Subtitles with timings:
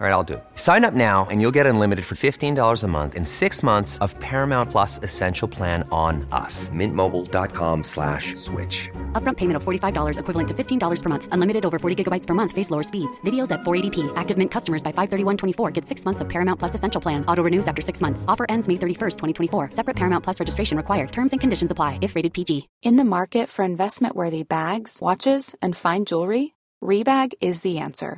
[0.00, 0.40] All right, I'll do.
[0.54, 4.16] Sign up now and you'll get unlimited for $15 a month in six months of
[4.20, 6.68] Paramount Plus Essential Plan on us.
[6.68, 8.88] Mintmobile.com slash switch.
[9.20, 11.28] Upfront payment of $45 equivalent to $15 per month.
[11.32, 12.52] Unlimited over 40 gigabytes per month.
[12.52, 13.20] Face lower speeds.
[13.22, 14.12] Videos at 480p.
[14.14, 17.24] Active Mint customers by 531.24 get six months of Paramount Plus Essential Plan.
[17.26, 18.24] Auto renews after six months.
[18.28, 19.16] Offer ends May 31st,
[19.50, 19.72] 2024.
[19.72, 21.10] Separate Paramount Plus registration required.
[21.10, 22.68] Terms and conditions apply if rated PG.
[22.82, 28.17] In the market for investment worthy bags, watches, and fine jewelry, Rebag is the answer.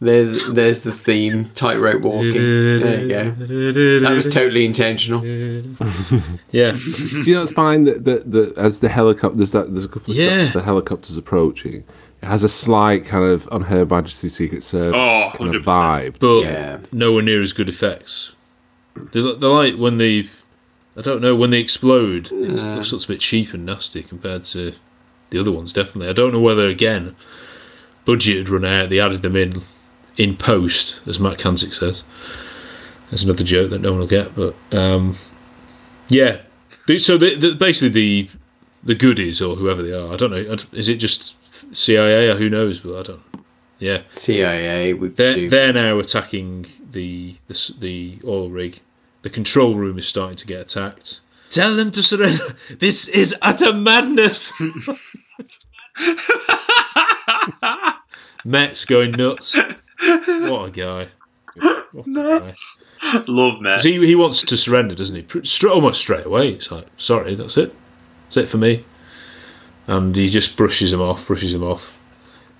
[0.00, 2.32] There's there's the theme, tightrope walking.
[2.34, 4.00] There you go.
[4.00, 5.20] That was totally intentional.
[6.52, 6.72] Yeah.
[6.72, 9.88] Do you know it's fine that, that, that as the helicopter there's that there's a
[9.88, 10.44] couple of Yeah.
[10.44, 11.84] shots, the helicopter's approaching.
[12.22, 16.18] It has a slight kind of on Her Majesty's Secret Service Oh, kind of vibe.
[16.18, 16.78] but Yeah.
[16.92, 18.34] nowhere near as good effects.
[19.12, 20.28] They're, they're like when they,
[20.96, 23.12] I don't know, when they explode, it looks, looks uh.
[23.12, 24.74] a bit cheap and nasty compared to
[25.34, 25.72] the other ones.
[25.72, 27.14] Definitely, I don't know whether again
[28.04, 28.88] budget had run out.
[28.88, 29.62] They added them in
[30.16, 32.04] in post, as Matt Kansick says.
[33.10, 35.16] That's another joke that no one will get, but um,
[36.08, 36.42] yeah.
[36.98, 38.30] So the, the, basically, the
[38.82, 40.56] the goodies or whoever they are, I don't know.
[40.72, 41.36] Is it just
[41.74, 42.80] CIA or who knows?
[42.80, 43.22] But I don't.
[43.78, 44.02] Yeah.
[44.12, 44.92] CIA.
[44.92, 48.80] They're, they're now attacking the, the the oil rig.
[49.22, 51.20] The control room is starting to get attacked.
[51.50, 52.56] Tell them to surrender.
[52.78, 54.52] This is utter madness.
[58.44, 59.54] Metz going nuts.
[59.56, 61.08] What a guy.
[61.92, 62.54] What a guy.
[63.26, 63.80] Love Met.
[63.82, 65.22] He, he wants to surrender, doesn't he?
[65.22, 66.50] Pr- Straight, almost straight away.
[66.50, 67.74] It's like, sorry, that's it.
[68.26, 68.84] That's it for me.
[69.86, 72.00] And he just brushes him off, brushes him off.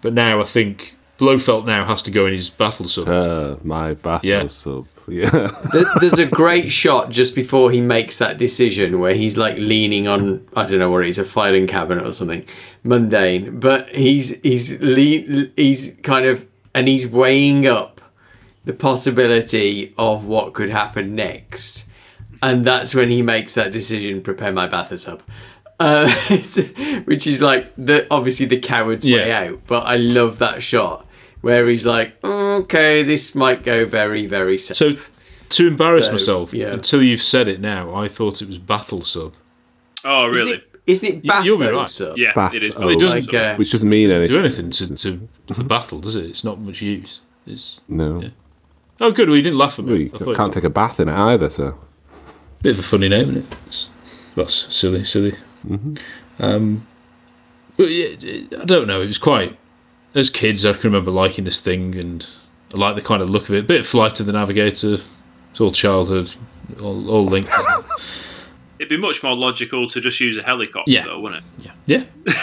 [0.02, 3.08] But now I think Blofeld now has to go in his battle sub.
[3.08, 4.46] Uh, my battle Yeah.
[4.48, 4.86] sub.
[5.06, 5.50] Yeah.
[6.00, 10.46] There's a great shot just before he makes that decision where he's like leaning on
[10.56, 12.46] I don't know what it is a filing cabinet or something
[12.82, 18.00] mundane, but he's he's le- he's kind of and he's weighing up
[18.64, 21.86] the possibility of what could happen next,
[22.42, 24.22] and that's when he makes that decision.
[24.22, 25.20] Prepare my bathosub.
[25.80, 26.08] Uh,
[27.04, 31.06] which is like the obviously the coward's way out, but I love that shot
[31.44, 34.76] where he's like, okay, this might go very, very south.
[34.76, 34.94] So,
[35.50, 36.68] to embarrass So, myself, yeah.
[36.72, 39.34] until you've said it now, I thought it was battle sub.
[40.04, 40.56] Oh, Isn't really?
[40.58, 41.88] it, isn't it You- you'll be right.
[41.88, 42.16] sub?
[42.18, 42.74] Yeah, Bath- it is.
[42.76, 44.34] oh, it doesn't- Like, uh, Which doesn't mean anything.
[44.34, 46.24] Do anything to, to for battle, does it?
[46.26, 47.20] It's not much use.
[47.46, 48.20] It's No.
[48.22, 48.28] Yeah.
[49.00, 49.28] oh, good.
[49.28, 50.04] Well, you didn't laugh at Well, me.
[50.04, 51.78] you I thought can't take a bath in it either, so.
[52.62, 53.56] bit of a funny name, isn't it?
[53.66, 53.90] It's,
[54.34, 55.34] that's silly, silly.
[56.38, 56.86] Um,
[57.76, 59.02] but yeah, I don't know.
[59.02, 59.58] It was quite.
[60.14, 62.26] As kids, I can remember liking this thing, and
[62.72, 63.60] I like the kind of look of it.
[63.60, 64.98] A bit of Flight of the Navigator.
[65.50, 66.34] It's all childhood,
[66.80, 67.50] all, all linked.
[67.50, 67.84] isn't it?
[68.78, 71.04] It'd be much more logical to just use a helicopter, Yeah.
[71.04, 71.70] though, wouldn't it?
[71.86, 72.34] yeah, Yeah.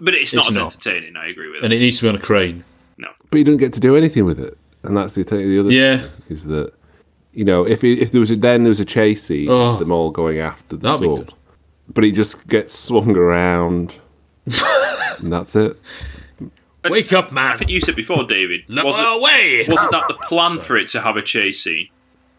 [0.00, 0.74] But it's not It's as not.
[0.74, 1.16] entertaining.
[1.16, 1.76] I agree with and it.
[1.76, 2.64] it needs to be on a crane.
[2.98, 3.10] No.
[3.30, 4.58] But you don't get to do anything with it.
[4.82, 5.48] And that's the thing.
[5.48, 5.98] The other Yeah.
[5.98, 6.72] thing is that,
[7.32, 9.78] you know, if it, if there was a, then there was a chase scene, Oh.
[9.78, 11.26] them all going after the That'd be sword.
[11.26, 11.34] good.
[11.94, 13.92] But he just gets swung around
[15.20, 15.78] and that's it.
[16.90, 17.44] Wake up, man!
[17.44, 17.58] I man!
[17.58, 18.62] think you said before, David.
[18.68, 19.64] Lower wasn't, away!
[19.68, 21.88] wasn't that the plan for it to have a chase scene?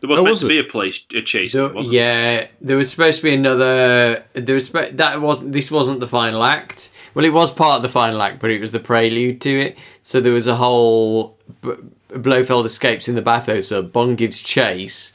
[0.02, 0.50] There was Oh, meant was to it?
[0.50, 1.54] be a place a chase.
[1.54, 4.26] There- scene, wasn't yeah, there was supposed to be another.
[4.34, 5.54] There was that wasn't.
[5.54, 6.90] This wasn't the final act.
[7.14, 9.78] Well, it was part of the final act, but it was the prelude to it.
[10.02, 11.76] So there was a whole B-
[12.10, 13.68] Blofeld escapes in the bathhouse.
[13.68, 15.14] So Bond gives chase,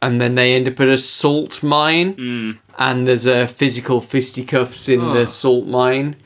[0.00, 2.50] and then they end up at a salt mine, hmm.
[2.78, 5.26] and there's a physical fisticuffs in the ah.
[5.26, 6.16] salt mine.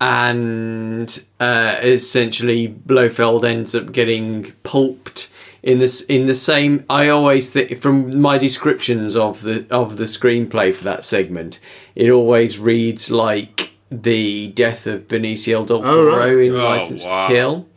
[0.00, 5.30] And uh, essentially, Blofeld ends up getting pulped
[5.62, 6.84] in this in the same.
[6.90, 11.60] I always think from my descriptions of the of the screenplay for that segment,
[11.94, 16.14] it always reads like the death of Benicio del Oh, right.
[16.26, 17.28] Toro in Oh, License wow.
[17.28, 17.68] to Kill.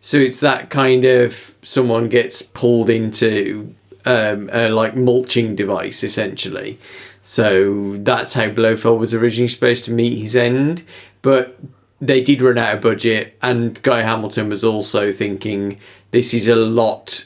[0.00, 3.74] So it's that kind of someone gets pulled into
[4.04, 6.78] um, a like mulching device essentially.
[7.24, 10.84] So that's how Blofeld was originally supposed to meet his end,
[11.22, 11.58] but
[11.98, 15.80] they did run out of budget, and Guy Hamilton was also thinking
[16.10, 17.24] this is a lot.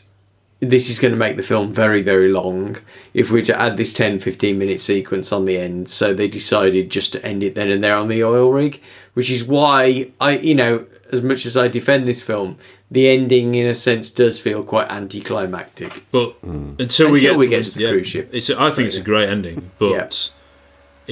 [0.61, 2.79] This is going to make the film very, very long
[3.13, 5.89] if we were to add this 10 15 minute sequence on the end.
[5.89, 8.81] So they decided just to end it then and there on the oil rig,
[9.15, 12.59] which is why I, you know, as much as I defend this film,
[12.91, 16.05] the ending in a sense does feel quite anticlimactic.
[16.13, 16.75] But hmm.
[16.79, 18.31] until we Until get we to, get the- to the yeah, cruise ship.
[18.33, 20.09] it's a, I think it's a great ending, but Yeah.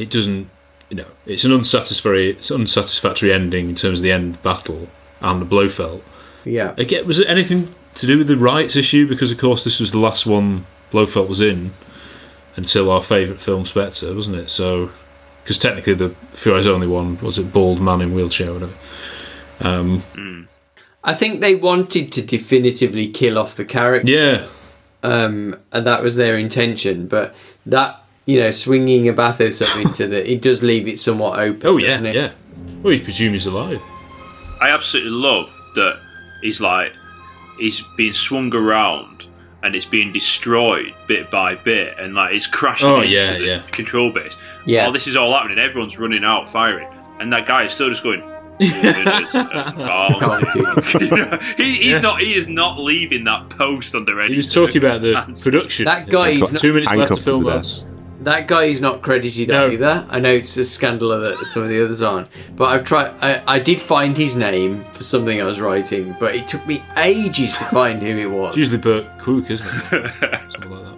[0.03, 0.51] it doesn't.
[0.89, 4.89] You know, it's an unsatisfactory, it's unsatisfactory ending in terms of the end battle
[5.21, 6.03] and the Blofeld.
[6.45, 6.75] Yeah.
[6.77, 9.09] Again, was it anything to do with the rights issue?
[9.09, 11.73] Because of course this was the last one Blofeld was in
[12.55, 14.49] until our favourite film Spectre, wasn't it?
[14.49, 14.91] So,
[15.43, 18.75] because technically the Fiore's only one was it bald man in wheelchair or whatever.
[19.61, 20.49] Um,
[21.05, 24.11] I think they wanted to definitively kill off the character.
[24.11, 24.47] yeah,
[25.03, 27.07] um, and that was their intention.
[27.07, 27.35] But
[27.67, 31.67] that you know, swinging a bathosub into the, it does leave it somewhat open.
[31.69, 32.15] oh yeah, doesn't it?
[32.17, 32.33] yeah.
[32.83, 33.81] Well, you presume he's alive.
[34.61, 35.99] I absolutely love that
[36.43, 36.93] he's like
[37.59, 39.25] he's being swung around
[39.63, 43.45] and it's being destroyed bit by bit and like it's crashing Oh, into yeah, the
[43.45, 43.63] yeah.
[43.71, 44.35] control base.
[44.67, 44.85] Yeah.
[44.85, 46.89] While this is all happening, everyone's running out firing,
[47.21, 48.23] and that guy is still just going.
[48.61, 50.45] Calm.
[51.57, 52.21] he, he's not.
[52.21, 54.31] He is not leaving that post under any.
[54.33, 55.85] He was talking about the production.
[55.85, 57.85] That guy It's is not- two minutes left to film us.
[58.21, 59.71] That guy is not credited No.
[59.71, 60.05] either.
[60.11, 63.13] I know it's a scandal that some of the others aren't, but I've tried.
[63.21, 66.83] I, I did find his name for something I was writing, but it took me
[66.97, 68.49] ages to find who it was.
[68.49, 70.51] It's usually Bert Cook, isn't it?
[70.51, 70.97] Something like that.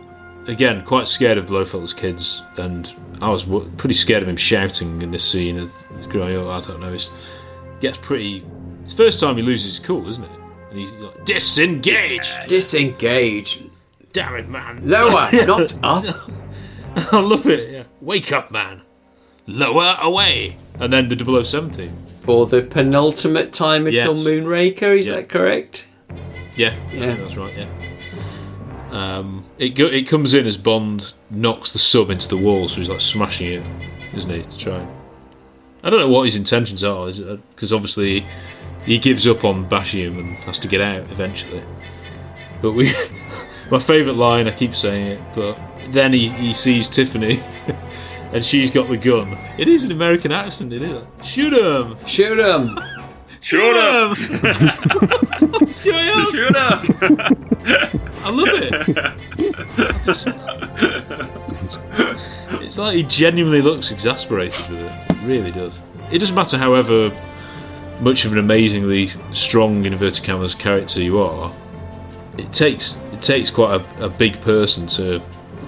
[0.50, 2.90] Again, quite scared of Blofeld as kids, and
[3.20, 6.46] I was w- pretty scared of him shouting in this scene as as growing up.
[6.46, 6.93] I don't know.
[6.93, 6.99] He
[7.81, 8.45] gets pretty.
[8.85, 10.31] It's the first time he loses his cool, isn't it?
[10.71, 12.31] And he's like, disengage!
[12.47, 13.63] Disengage.
[14.13, 14.81] Damn it, man!
[14.89, 16.31] Lower, not up.
[17.13, 17.71] I love it.
[17.71, 17.83] Yeah.
[18.01, 18.83] Wake up, man!
[19.47, 20.57] Lower away!
[20.81, 21.97] And then the 007 theme.
[22.21, 24.27] For the penultimate time until Yes.
[24.27, 25.17] Moonraker, is Yeah.
[25.17, 25.87] that correct?
[26.57, 27.13] Yeah, Yeah.
[27.13, 27.55] I that's right.
[27.57, 27.67] Yeah.
[28.91, 32.77] Um, it go, it comes in as Bond knocks the sub into the wall, so
[32.81, 33.63] he's like smashing it,
[34.15, 34.43] isn't he?
[34.43, 34.77] To try.
[34.77, 34.89] And,
[35.83, 37.07] I don't know what his intentions are,
[37.55, 38.27] because obviously
[38.85, 41.63] he gives up on bashing him and has to get out eventually.
[42.61, 42.93] But we,
[43.71, 45.59] my favourite line, I keep saying it, but
[45.89, 47.41] then he, he sees Tiffany.
[48.31, 49.39] And she's got the gun.
[49.57, 51.05] It is an American accent, isn't it?
[51.25, 51.97] Shoot him!
[52.07, 52.79] Shoot him.
[53.41, 54.08] Shoot him!
[55.51, 56.31] What's going on?
[56.31, 56.85] Shoot him!
[58.23, 60.05] I love it.
[60.05, 60.29] Just-
[62.63, 64.93] it's like he genuinely looks exasperated with it.
[65.10, 65.79] It really does.
[66.10, 67.13] It doesn't matter, however
[68.01, 71.53] much of an amazingly strong in inverted commas character you are.
[72.37, 75.20] It takes it takes quite a, a big person to,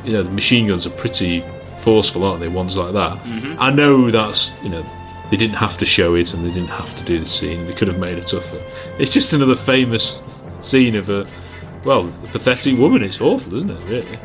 [0.04, 1.44] you know, the machine guns are pretty
[1.78, 2.48] forceful, aren't they?
[2.48, 3.18] Ones like that.
[3.24, 3.56] Mm-hmm.
[3.58, 4.84] I know that's you know
[5.30, 7.66] they didn't have to show it and they didn't have to do the scene.
[7.66, 8.60] They could have made it tougher.
[8.98, 10.22] It's just another famous
[10.60, 11.26] scene of a
[11.84, 13.02] well, a pathetic woman.
[13.02, 13.82] It's awful, isn't it?
[13.84, 14.18] Really.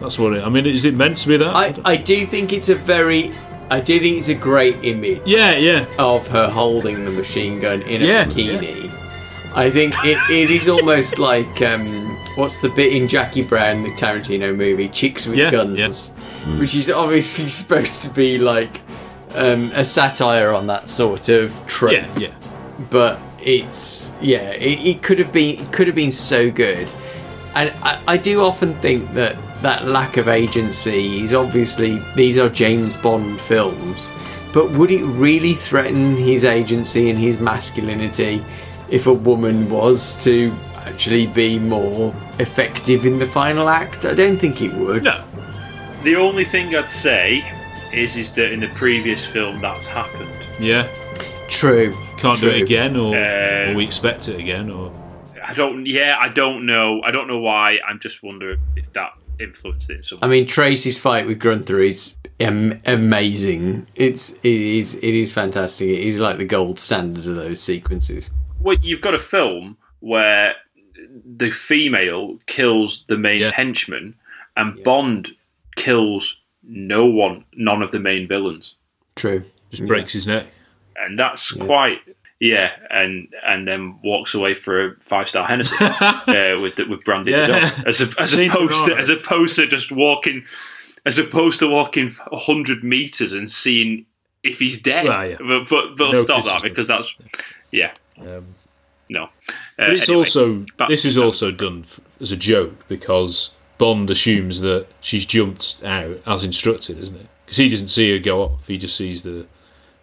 [0.00, 0.44] That's what it.
[0.44, 1.54] I mean, is it meant to be that?
[1.54, 3.30] I, don't- I do think it's a very,
[3.70, 5.86] I do think it's a great image yeah, yeah.
[5.98, 8.90] of her holding the machine gun in a Yeah, bikini.
[9.54, 13.90] I think it, it is almost like um, what's the bit in Jackie Brown, the
[13.90, 16.10] Tarantino movie, Chicks with Yeah, Guns,
[16.58, 18.80] which is obviously supposed to be like
[19.34, 21.92] um, a satire on that sort of trope.
[21.92, 22.34] Yeah, yeah.
[22.90, 26.90] but it's yeah it, it could have been it could have been so good
[27.54, 32.48] and I, I do often think that that lack of agency is obviously these are
[32.48, 34.10] james bond films
[34.52, 38.44] but would it really threaten his agency and his masculinity
[38.90, 40.52] if a woman was to
[40.86, 45.24] actually be more effective in the final act i don't think it would No.
[46.02, 47.42] the only thing I'd say
[47.92, 50.28] is is that in the previous film that's happened.
[50.60, 50.86] Yeah.
[51.48, 51.96] True.
[52.18, 54.92] Can't do it again, or, Uh, or we expect it again, or
[55.46, 55.86] I don't.
[55.86, 57.00] Yeah, I don't know.
[57.04, 57.78] I don't know why.
[57.86, 60.18] I'm just wondering if that influenced it in.
[60.22, 63.86] I mean, Tracy's fight with Grunther is am- amazing.
[63.94, 65.88] It's it is it is fantastic.
[65.88, 68.30] It is like the gold standard of those sequences.
[68.60, 70.54] well, you've got a film where
[71.36, 73.50] the female kills the main Yeah.
[73.52, 74.14] henchman,
[74.56, 75.34] and Bond
[75.76, 78.74] kills no one, none of the main villains,
[79.16, 79.44] True.
[79.70, 80.46] just breaks his neck.
[80.96, 81.98] and that's quite.
[82.46, 87.30] Yeah, and and then walks away for a five star Hennessy uh, with with Brandy
[87.30, 87.72] Yeah.
[87.86, 90.44] as, a, as opposed to as opposed to just walking,
[91.06, 94.04] as opposed to walking hundred meters and seeing
[94.42, 95.06] if he's dead.
[95.06, 95.36] Well, yeah.
[95.38, 97.16] But but, but No I'll stop that because that's
[97.70, 98.54] yeah Um,
[99.08, 99.24] no.
[99.24, 99.28] Uh,
[99.78, 101.86] But it's anyway, also back this is also done
[102.20, 107.26] as a joke because Bond assumes that she's jumped out as instructed, isn't it?
[107.46, 109.46] Because he doesn't see her go off; he just sees the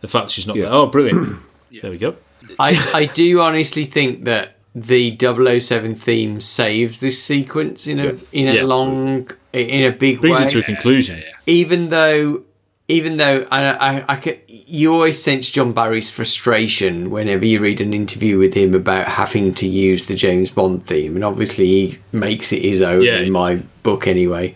[0.01, 0.63] the fact she's not Yeah.
[0.63, 0.73] there.
[0.73, 1.37] Oh, brilliant!
[1.81, 2.15] There we go.
[2.59, 8.29] I I do honestly think that the 007 theme saves this sequence in a Yes.
[8.33, 8.63] in a Yeah.
[8.63, 10.45] long in a big Brings way.
[10.45, 11.17] it to a conclusion.
[11.19, 12.43] Yeah, even though
[12.87, 17.79] even though I, I, I could, you always sense John Barry's frustration whenever you read
[17.79, 21.97] an interview with him about having to use the James Bond theme, and obviously he
[22.11, 23.19] makes it his own Yeah.
[23.19, 24.55] in my book anyway.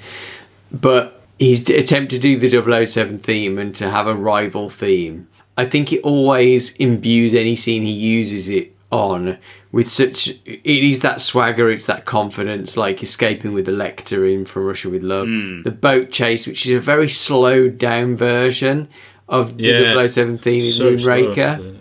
[0.71, 5.65] But his attempt to do the 007 theme and to have a rival theme, I
[5.65, 9.37] think it always imbues any scene he uses it on
[9.71, 14.45] with such it is that swagger it's that confidence like escaping with the Lektor in
[14.45, 15.27] from russia with love
[15.63, 18.87] the boat chase which is a very slowed down version
[19.27, 20.07] of the Yeah.
[20.07, 21.77] 007 theme in So moonraker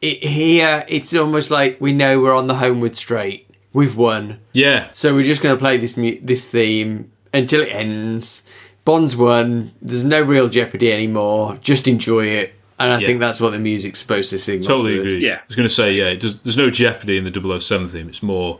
[0.00, 4.88] it, here it's almost like we know we're on the homeward straight we've won Yeah,
[4.92, 8.44] so we're just going to play this mu- this theme until it ends.
[8.84, 9.72] Bond's won.
[9.82, 11.58] There's no real jeopardy anymore.
[11.62, 12.54] Just enjoy it.
[12.78, 13.06] And I Yeah.
[13.06, 14.66] think that's what the music's supposed to signal.
[14.66, 15.24] totally to agree.
[15.26, 15.34] Yeah.
[15.36, 18.08] I was going to say, yeah, it does, there's no jeopardy in the 007 theme.
[18.08, 18.58] It's more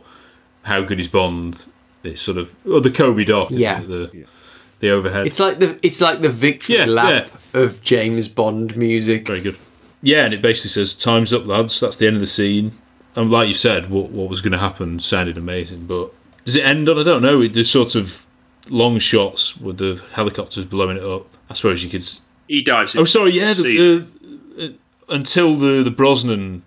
[0.63, 1.67] how good is Bond.
[2.03, 3.47] It's sort of or the Kobe Doc.
[3.51, 3.81] isn't Yeah.
[3.81, 4.25] the
[4.79, 5.25] the overhead.
[5.25, 9.25] It's like the it's like the victory Yeah, lap of James Bond music.
[9.27, 9.55] Very good.
[10.01, 12.73] Yeah, and it basically says, "Time's up, lads." That's the end of the scene.
[13.15, 16.13] And like you said, what what was going to happen sounded amazing, but
[16.45, 16.99] does it end on?
[16.99, 17.41] I don't know.
[17.41, 18.25] It, there's sort of
[18.69, 21.25] long shots with the helicopters blowing it up.
[21.49, 22.07] I suppose you could.
[22.47, 22.95] He dives.
[22.95, 23.31] Oh, sorry.
[23.31, 24.05] Yeah, the,
[24.59, 24.67] uh,
[25.09, 26.63] until the the Brosnan,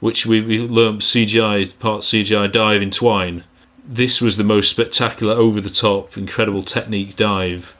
[0.00, 3.44] which we we learned CGI part CGI dive in Twine.
[3.84, 7.76] This was the most spectacular, over the top, incredible technique dive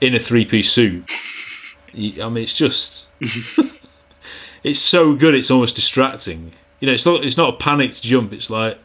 [0.00, 1.08] in a three piece suit.
[1.94, 3.08] I mean, it's just.
[4.62, 5.34] it's so good.
[5.34, 6.52] It's almost distracting.
[6.80, 7.24] You know, it's not.
[7.24, 8.32] It's not a panicked jump.
[8.32, 8.78] It's like,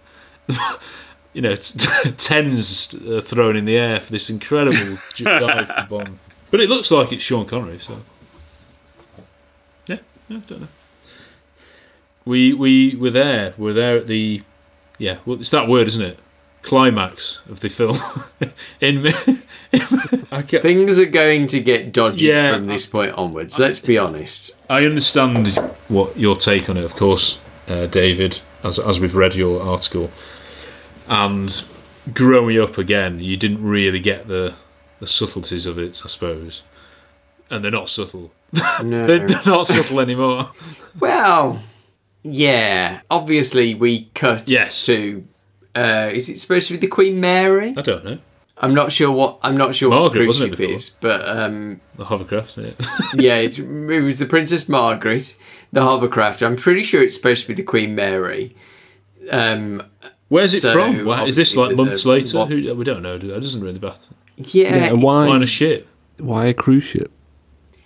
[1.33, 2.87] you know, t- tens
[3.27, 6.19] thrown in the air for this incredible dive Bond.
[6.53, 7.79] But it looks like it's Sean Connery.
[7.79, 7.97] So,
[9.87, 9.97] yeah,
[10.29, 10.67] yeah, I don't know.
[12.25, 13.55] We we were there.
[13.57, 14.43] We're there at the,
[14.99, 15.17] yeah.
[15.25, 16.19] Well, it's that word, isn't it?
[16.61, 17.99] Climax of the film.
[18.79, 19.07] in,
[20.31, 22.53] I can't, Things are going to get dodgy Yeah.
[22.53, 23.57] from this point onwards.
[23.57, 24.51] Let's be honest.
[24.69, 25.57] I understand
[25.87, 30.11] what your take on it, of course, uh, David, as as we've read your article,
[31.07, 31.63] and
[32.13, 34.53] growing up again, you didn't really get the
[35.03, 36.63] the subtleties of it, I suppose,
[37.49, 38.31] and they're not subtle.
[38.81, 39.05] No.
[39.05, 40.51] They're, they're not subtle anymore.
[40.97, 41.61] Well,
[42.23, 43.01] yeah.
[43.11, 44.85] Obviously, we cut Yes.
[44.85, 45.27] to.
[45.75, 47.73] Uh, is it supposed to be the Queen Mary?
[47.75, 48.19] I don't know
[48.59, 49.39] I'm not sure what.
[49.41, 52.57] I'm not sure Margaret, what cruise wasn't it, ship is, but um, the hovercraft.
[52.57, 52.71] Yeah.
[53.15, 55.35] yeah, it's, it was the Princess Margaret,
[55.73, 56.41] the hovercraft.
[56.41, 58.55] I'm pretty sure it's supposed to be the Queen Mary.
[59.31, 59.81] Um,
[60.29, 61.07] Where's it So, from?
[61.27, 62.45] Is this like months a later?
[62.45, 63.15] Who, we don't know.
[63.15, 64.13] It doesn't really matter.
[64.37, 65.87] Yeah, Yeah, why- on a ship.
[66.17, 67.11] Why a cruise ship?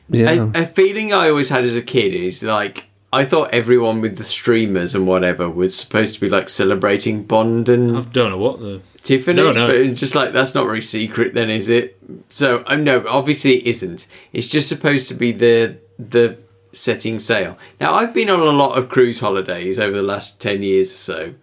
[0.09, 0.49] Yeah.
[0.55, 4.17] A, a feeling I always had as a kid is like I thought everyone with
[4.17, 8.37] the streamers and whatever was supposed to be like celebrating Bond and I don't know
[8.37, 8.81] what the.
[9.03, 9.67] Tiffany, No, no.
[9.67, 11.97] but it's just like that's not very secret, then is it?
[12.27, 14.05] So uh, no, obviously it isn't.
[14.33, 16.37] It's just supposed to be the the
[16.73, 17.57] setting sail.
[17.79, 20.97] Now I've been on a lot of cruise holidays over the last ten years or
[20.97, 21.33] so,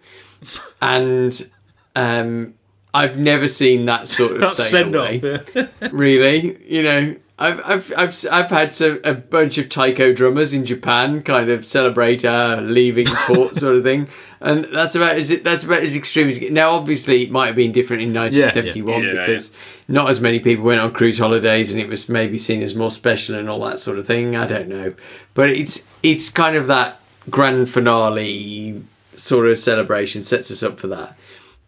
[0.81, 1.49] and
[1.95, 2.53] um,
[2.95, 5.21] I've never seen that sort of send off.
[5.21, 5.67] Yeah.
[5.91, 6.57] really.
[6.65, 11.21] You know, I've I've I've I've had some, a bunch of taiko drummers in Japan
[11.21, 14.07] kind of celebrate our leaving port sort of thing,
[14.39, 16.53] and that's about as that's about as extreme as it.
[16.53, 19.53] Now, obviously, it might have been different in 1971 Yeah, yeah, because
[19.89, 22.91] not as many people went on cruise holidays, and it was maybe seen as more
[22.91, 24.37] special and all that sort of thing.
[24.37, 24.95] I don't know,
[25.33, 28.81] but it's it's kind of that grand finale
[29.17, 31.17] sort of celebration sets us up for that.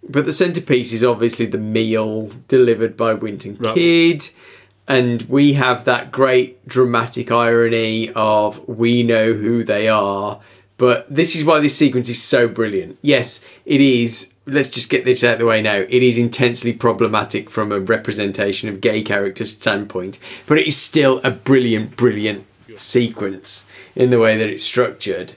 [0.10, 3.76] But the centerpiece is obviously the meal delivered by Winton Right.
[3.76, 4.30] Kid
[4.88, 10.40] and we have that great dramatic irony of we know who they are.
[10.78, 12.98] But this is why this sequence is so brilliant.
[13.02, 14.34] Yes, it is.
[14.46, 15.76] Let's just get this out of the way now.
[15.76, 21.20] It is intensely problematic from a representation of gay characters standpoint, but it is still
[21.24, 22.46] a brilliant, brilliant
[22.78, 25.34] sequence in the way that it's structured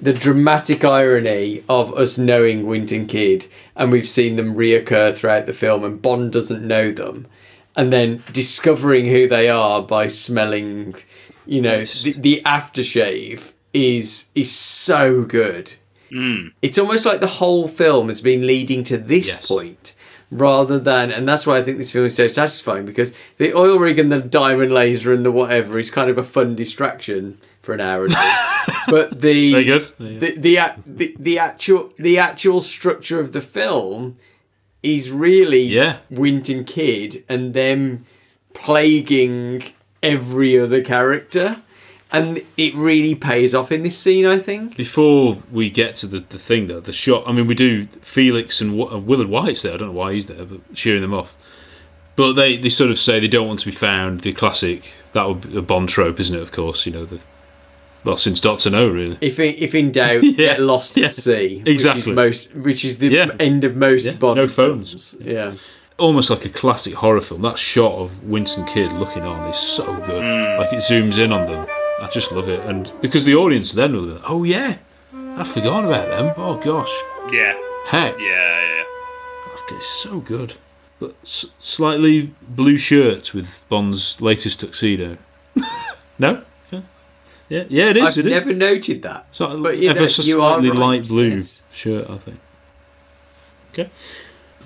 [0.00, 3.46] the dramatic irony of us knowing Wint and Kidd
[3.76, 7.26] and we've seen them reoccur throughout the film and Bond doesn't know them
[7.76, 10.94] and then discovering who they are by smelling
[11.46, 15.72] you know the, the aftershave is is so good
[16.10, 16.52] mm.
[16.62, 19.46] it's almost like the whole film has been leading to this Yes.
[19.46, 19.94] point
[20.30, 23.78] rather than and that's why I think this film is so satisfying because the oil
[23.78, 27.72] rig and the diamond laser and the whatever is kind of a fun distraction for
[27.74, 28.14] an hour two.
[28.88, 29.82] but the Very good.
[29.98, 34.16] The the, the the actual the actual structure of the film
[34.82, 35.98] is really Yeah.
[36.10, 38.04] Wint and Kidd and them
[38.52, 39.62] plaguing
[40.02, 41.56] every other character.
[42.12, 44.76] And it really pays off in this scene, I think.
[44.76, 47.24] Before we get to the, the thing though, the shot.
[47.26, 49.74] I mean, we do Felix and uh, Willard Whyte's there.
[49.74, 51.36] I don't know why he's there, but cheering them off.
[52.14, 54.20] But they, they sort of say they don't want to be found.
[54.20, 56.42] The classic that would be a Bond trope, isn't it?
[56.42, 57.18] Of course, you know the.
[58.04, 59.16] Well, since Doctor No, really.
[59.20, 61.58] If in, if in doubt, Yeah, get lost yeah, at sea.
[61.64, 62.00] Which exactly.
[62.12, 63.30] is most, which is the Yeah.
[63.40, 65.12] end of most Yeah, Bond no phones.
[65.12, 65.16] films.
[65.26, 65.54] Yeah.
[65.98, 67.42] Almost like a classic horror film.
[67.42, 70.22] That shot of Winston Kidd looking on is so good.
[70.22, 70.58] Mm.
[70.58, 71.66] Like it zooms in on them.
[72.00, 74.76] I just love it, and because the audience then will be like, "Oh yeah,
[75.36, 76.34] I'd forgotten about them.
[76.36, 76.90] Oh gosh,
[77.32, 77.54] Yeah,
[77.86, 78.82] heck, yeah, yeah.
[79.62, 80.54] Okay, it's so good.
[80.98, 85.16] But s- slightly blue shirt with Bond's latest tuxedo.
[86.18, 86.42] no?
[87.50, 87.56] Okay.
[87.56, 88.18] Yeah, yeah, it is.
[88.18, 88.44] I've it is.
[88.44, 89.26] never noted that.
[89.30, 91.62] It's not but you ever know, so you are slightly right, light blue yes.
[91.72, 92.40] shirt, I think.
[93.72, 93.90] Okay.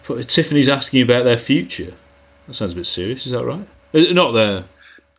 [0.07, 1.95] But Tiffany's asking about their future.
[2.47, 3.27] That sounds a bit serious.
[3.27, 3.67] Is that right?
[3.93, 4.65] Not their.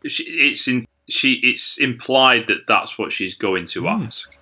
[0.03, 1.39] It's in she.
[1.43, 3.87] It's implied that that's what she's going to Hmm.
[4.03, 4.35] ask,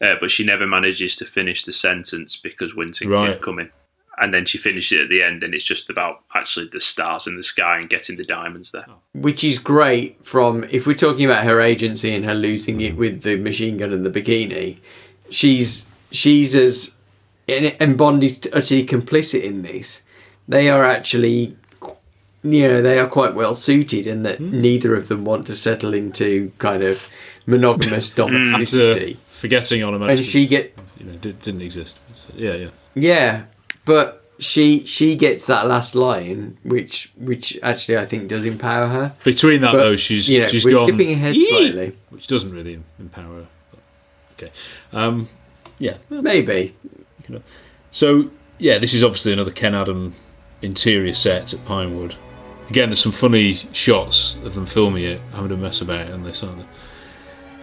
[0.00, 3.30] uh, but she never manages to finish the sentence because Winton Right.
[3.30, 3.70] kept coming,
[4.20, 7.26] and then she finishes it at the end, and it's just about actually the stars
[7.26, 8.86] in the sky and getting the diamonds there.
[9.14, 13.22] Which is great from, if we're talking about her agency and her losing it with
[13.22, 14.78] the machine gun and the bikini,
[15.30, 16.94] she's, she's as,
[17.48, 20.02] and, and Bond is utterly complicit in this.
[20.46, 21.56] They are actually,
[22.42, 24.58] you know, they are quite well suited in that Hmm.
[24.60, 27.08] neither of them want to settle into kind of
[27.46, 29.18] monogamous After domesticity.
[29.28, 31.98] forgetting on a and she get you know, did, didn't exist.
[32.14, 32.68] So, yeah, yeah.
[32.94, 33.42] Yeah,
[33.88, 39.14] but she she gets that last line, which which actually I think does empower her.
[39.24, 41.96] Between that But, though, she's you know, she's we're gone skipping ahead "Yee!" slightly.
[42.10, 43.46] which doesn't really empower her.
[44.34, 44.52] Okay,
[44.92, 45.26] um,
[45.78, 45.96] yeah.
[46.10, 46.76] Maybe.
[47.90, 50.14] So yeah, this is obviously another Ken Adam
[50.60, 52.14] interior set at Pinewood.
[52.68, 56.42] Again, there's some funny shots of them filming it, having a mess about on this,
[56.44, 56.58] aren't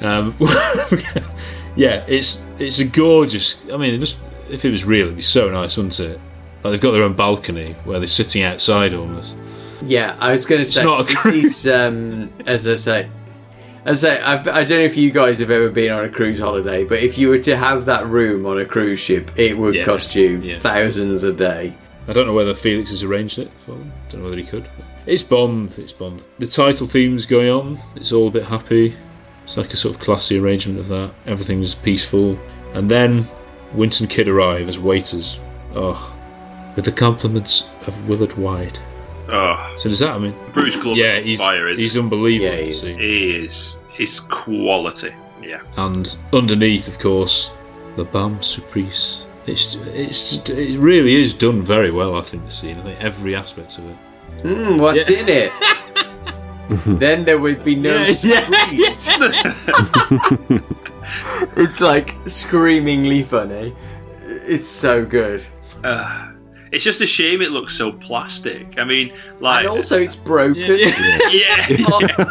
[0.01, 0.09] there?
[0.09, 0.35] Um,
[1.75, 3.63] yeah, it's it's a gorgeous.
[3.71, 4.17] I mean, it must,
[4.49, 6.19] if it was real, it'd be so nice, wouldn't it?
[6.63, 9.35] Like they've got their own balcony where they're sitting outside almost.
[9.83, 11.65] Yeah, I was going to say not a this cruise.
[11.65, 13.09] is um, as I say.
[13.85, 16.09] As I say, I've, I don't know if you guys have ever been on a
[16.09, 19.55] cruise holiday, but if you were to have that room on a cruise ship, it
[19.55, 20.57] would Yeah, cost you yeah.
[20.57, 21.75] thousands a day.
[22.07, 23.93] I don't know whether Felix has arranged it for them.
[24.09, 24.67] Don't know whether he could.
[25.05, 25.77] It's Bond.
[25.77, 26.23] It's Bond.
[26.39, 27.79] The title theme's going on.
[27.95, 28.95] It's all a bit happy.
[29.43, 31.13] It's like a sort of classy arrangement of that.
[31.27, 32.39] Everything's peaceful.
[32.73, 33.27] And then
[33.75, 35.39] Wint and Kidd arrive as waiters.
[35.73, 36.11] Oh,
[36.75, 38.79] with the compliments of Willard Whyte.
[39.27, 40.11] Oh, So does that?
[40.11, 42.51] I mean, Bruce Glover yeah, he's fire, isn't he's unbelievable.
[42.55, 42.81] Yeah, he is.
[42.81, 42.93] see.
[42.95, 45.13] He is is quality.
[45.41, 45.61] Yeah.
[45.77, 47.51] and underneath, of course,
[47.97, 49.23] the Bombe Surprise.
[49.47, 52.15] It's it's just, it really is done very well.
[52.15, 52.77] I think the scene.
[52.77, 53.97] I think every aspect of it.
[54.43, 55.19] Mm, what's Yeah.
[55.19, 55.51] in it?
[56.99, 59.09] then there would be no Yeah, screams.
[61.55, 63.75] it's like screamingly funny.
[64.21, 65.45] It's so good.
[65.83, 66.31] Uh,
[66.71, 68.77] it's just a shame it looks so plastic.
[68.77, 70.57] I mean, like, And also it's broken.
[70.79, 71.65] Yeah, yeah,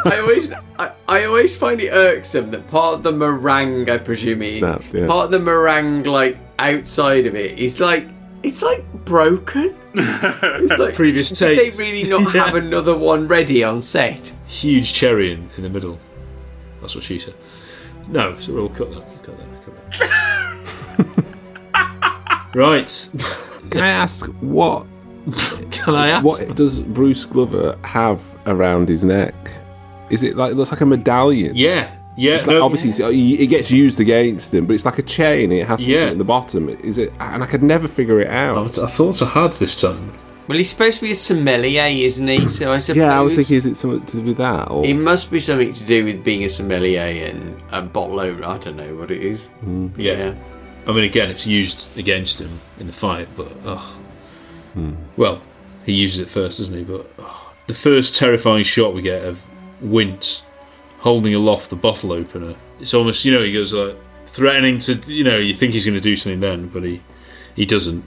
[0.04, 4.42] I always, I, I always find it irksome that part of the meringue, I presume
[4.42, 5.06] it is, That, yeah.
[5.06, 8.06] part of the meringue, like outside of it, is like
[8.42, 9.74] it's like broken.
[9.94, 12.44] It's like, Previous did they really not Yeah.
[12.44, 14.32] have another one ready on set?
[14.46, 15.98] huge cherry in, in the middle.
[16.80, 17.34] That's what she said.
[18.08, 19.04] No, so we'll cut that.
[19.22, 19.48] Cut that.
[19.64, 19.74] Cut
[21.16, 22.54] that.
[22.54, 23.10] right.
[23.70, 24.86] Can I ask what
[25.70, 26.24] Can I ask?
[26.24, 29.34] what does Bruce Glover have around his neck?
[30.10, 31.52] Is it like it looks like a medallion?
[31.54, 31.94] Yeah.
[32.16, 32.36] Yeah.
[32.36, 35.50] Like, no, obviously, it's- it gets used against him, but it's like a chain.
[35.50, 36.10] It has something Yeah.
[36.10, 36.68] at the bottom.
[36.68, 37.12] Is it?
[37.18, 38.78] And I could never figure it I, out.
[38.78, 40.12] I thought I had this time.
[40.46, 42.48] Well, he's supposed to be a sommelier, isn't he?
[42.48, 43.00] So I suppose.
[43.00, 44.70] Yeah, I was thinking, is it something to do with that?
[44.70, 48.44] Or It must be something to do with being a sommelier and a bottle owner.
[48.46, 49.46] I don't know what it is.
[49.60, 49.88] Hmm.
[49.96, 50.34] Yeah.
[50.86, 53.98] I mean, again, it's used against him in the fight, but oh,
[55.16, 55.40] well,
[55.86, 56.84] he uses it first, doesn't he?
[56.84, 59.42] But oh, the first terrifying shot we get of
[59.82, 60.42] Wintz
[60.98, 65.24] holding aloft the bottle opener, it's almost you know he goes like threatening to you
[65.24, 67.00] know you think he's going to do something then, but he
[67.56, 68.04] he doesn't.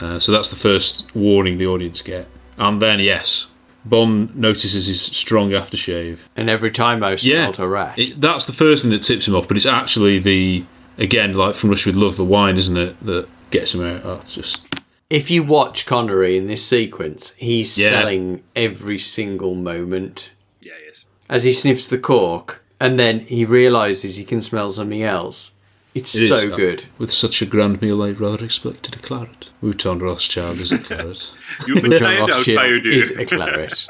[0.00, 2.26] Uh, so that's the first warning the audience get,
[2.58, 3.48] and then yes.
[3.84, 7.98] Bond notices his strong aftershave, And every time I smelled a rat.
[7.98, 10.64] it, that's the first thing that tips him off, but it's actually the
[10.98, 14.02] again like from Russia with Love, the wine, isn't it, that gets him out.
[14.04, 14.66] Oh, it's just
[15.08, 17.90] If you watch Connery in this sequence, he's Yeah.
[17.90, 21.04] selling every single moment Yeah, yes.
[21.30, 25.52] as he sniffs the cork, and then he realizes he can smell something else.
[25.94, 26.56] It's it is so that.
[26.56, 26.84] good.
[26.98, 29.48] With such a grand meal, I'd rather expected a claret.
[29.60, 31.30] Mouton Rothschild is a claret.
[31.66, 33.86] You've been saying Rothschild is a claret.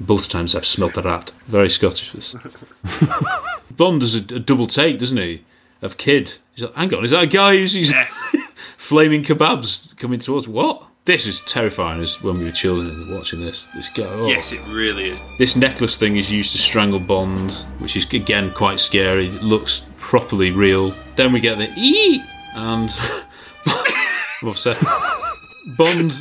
[0.00, 1.32] Both times I've smelt the rat.
[1.46, 2.12] Very Scottish.
[2.12, 2.34] This.
[3.70, 5.44] Bond does a, a double take, doesn't he?
[5.82, 6.32] Of Kidd.
[6.54, 8.12] He's like, hang on, is that a guy who's he's Yes.
[8.76, 10.48] flaming kebabs coming towards?
[10.48, 10.87] What?
[11.08, 13.66] This is terrifying as when we were children and watching this.
[13.74, 14.04] This guy.
[14.04, 14.26] Oh.
[14.26, 15.18] yes, it really is.
[15.38, 19.28] This necklace thing is used to strangle Bond, which is again quite scary.
[19.28, 20.92] It looks properly real.
[21.16, 22.22] Then we get the ee
[22.54, 22.94] and
[23.66, 24.76] I'm upset.
[25.78, 26.12] Bond.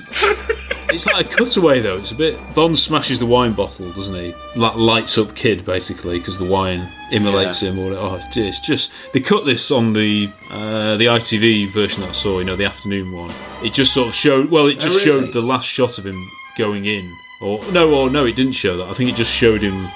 [0.90, 1.98] It's like a cutaway though.
[1.98, 2.40] It's a bit.
[2.56, 4.34] Bond smashes the wine bottle, doesn't he?
[4.56, 7.78] Like lights up Kidd basically because the wine immolates him.
[7.78, 12.14] Or oh, it's just they cut this on the uh, the ITV version that I
[12.14, 12.40] saw.
[12.40, 13.32] You know, the afternoon one.
[13.64, 14.50] It just sort of showed.
[14.50, 15.26] Well, it just Oh, really?
[15.28, 16.16] showed the last shot of him
[16.58, 17.12] going in.
[17.42, 18.88] Or no, or no, it didn't show that.
[18.88, 19.90] I think it just showed him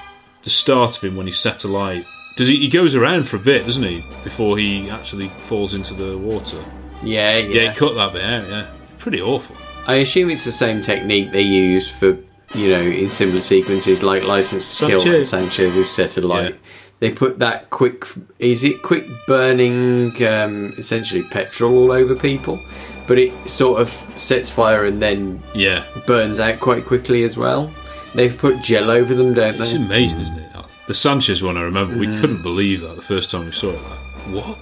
[0.43, 2.05] the start of him when he set alight.
[2.35, 2.57] Does he?
[2.57, 6.63] He goes around for a bit, doesn't he, before he actually falls into the water?
[7.01, 7.71] Yeah, Yeah, yeah.
[7.71, 8.47] he cut that bit out.
[8.49, 8.67] Yeah,
[8.99, 9.55] pretty awful.
[9.87, 12.17] I assume it's the same technique they use for,
[12.53, 15.29] you know, in similar sequences like License to Kill when Sanchez.
[15.29, 16.51] Sanchez is set alight.
[16.53, 16.57] Yeah.
[16.99, 18.05] They put that quick,
[18.37, 22.59] is it quick burning, um, essentially petrol all over people?
[23.07, 27.71] But it sort of sets fire and then Yeah, burns out quite quickly as well.
[28.13, 29.77] They've put gel over them, don't it's they?
[29.77, 30.47] It's amazing, isn't it?
[30.87, 33.81] The Sanchez one, I remember, we couldn't believe that the first time we saw it.
[33.81, 34.57] Like, what?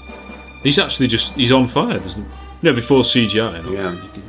[0.63, 2.23] He's actually just—he's on fire, doesn't?
[2.61, 3.55] You know, before CGI.
[3.55, 3.91] And all, Yeah.
[3.93, 4.28] You could be like,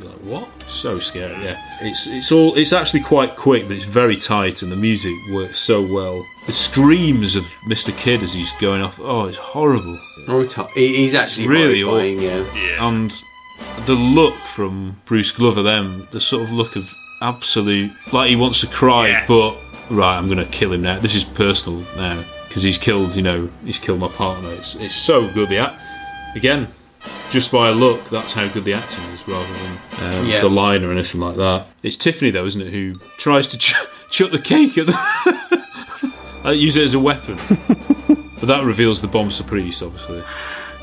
[0.67, 1.33] So scary.
[1.43, 5.13] Yeah, it's it's all it's actually quite quick, but it's very tight, and the music
[5.33, 6.25] works so well.
[6.47, 7.95] The screams of Mr.
[7.97, 8.99] Kidd as he's going off.
[8.99, 9.97] Oh, it's horrible.
[10.27, 10.71] Oh, it's hot.
[10.71, 12.45] He's actually really horrifying, yeah.
[12.55, 12.87] Yeah.
[12.87, 13.11] and
[13.85, 18.59] the look from Bruce Glover, them, the sort of look of absolute, like he wants
[18.61, 19.25] to cry, Yeah.
[19.27, 19.55] but
[19.91, 20.99] right, I'm going to kill him now.
[20.99, 24.49] This is personal now because he's killed, you know, he's killed my partner.
[24.53, 25.49] It's, it's so good.
[25.49, 25.79] The act,
[26.35, 26.67] again,
[27.31, 29.71] just by a look, that's how good the acting is, rather than
[30.21, 30.41] um, Yeah.
[30.41, 31.67] the line or anything like that.
[31.83, 33.75] It's Tiffany though, isn't it, who tries to ch-
[34.09, 35.61] chuck the cake at the.
[36.43, 37.35] I use it as a weapon,
[38.07, 40.23] but that reveals the bombe surprise, obviously.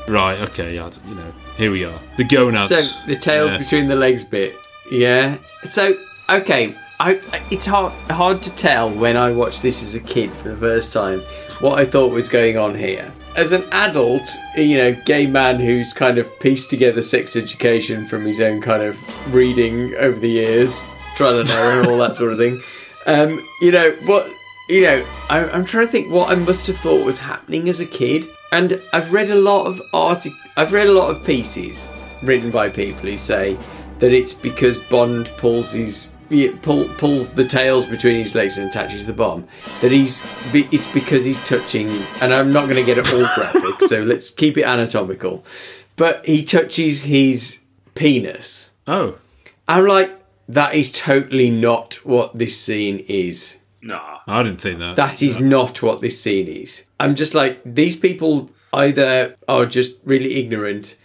[0.07, 1.99] Right, okay, yeah, you know, here we are.
[2.17, 2.69] The gonads.
[2.69, 3.57] So the tail Yeah.
[3.57, 4.55] between the legs bit,
[4.91, 5.37] yeah.
[5.65, 5.95] So
[6.29, 7.19] okay, I
[7.51, 10.93] it's hard hard to tell when I watched this as a kid for the first
[10.93, 11.19] time
[11.59, 13.11] what I thought was going on here.
[13.39, 18.25] As an adult, you know, gay man who's kind of pieced together sex education from
[18.25, 20.83] his own kind of reading over the years,
[21.15, 22.59] trial and error, and all that sort of thing.
[23.05, 24.29] Um, you know what?
[24.67, 27.79] You know, I, I'm trying to think what I must have thought was happening as
[27.79, 31.89] a kid, and I've read a lot of artic- I've read a lot of pieces
[32.21, 33.57] written by people who say
[33.99, 38.69] that it's because Bond pulls his yeah, pull, pulls the tails between his legs and
[38.69, 39.47] attaches the bomb.
[39.81, 41.89] That he's it's because he's touching,
[42.21, 45.43] and I'm not going to get it all graphic, so let's keep it anatomical.
[45.95, 47.63] But he touches his
[47.95, 48.71] penis.
[48.87, 49.17] Oh,
[49.67, 53.59] I'm like, that is totally not what this scene is.
[53.81, 54.19] Nah.
[54.27, 54.95] I didn't think that.
[54.95, 56.85] That is not what this scene is.
[56.99, 60.95] I'm just like, these people either are just really ignorant.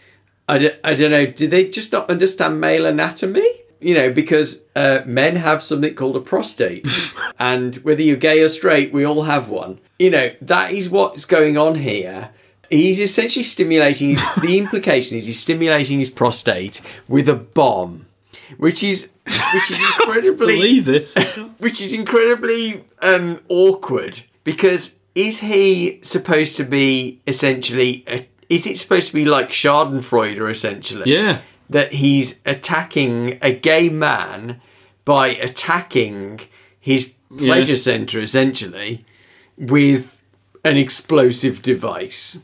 [0.49, 1.27] I don't, I don't know.
[1.27, 3.49] Do they just not understand male anatomy?
[3.85, 6.89] You know, because uh, men have something called a prostate.
[7.39, 9.81] and whether you're gay or straight, we all have one.
[9.99, 12.31] You know, that is what's going on here.
[12.71, 18.07] He's essentially stimulating, the implication is he's stimulating his prostate with a bomb.
[18.57, 21.15] Which is which is incredibly believe this.
[21.59, 28.79] which is incredibly um, awkward because is he supposed to be essentially a, is it
[28.79, 31.41] supposed to be like Schadenfreude essentially yeah.
[31.71, 34.61] That he's attacking a gay man
[35.05, 36.41] by attacking
[36.81, 39.05] his pleasure center essentially
[39.57, 40.21] with
[40.65, 42.39] an explosive device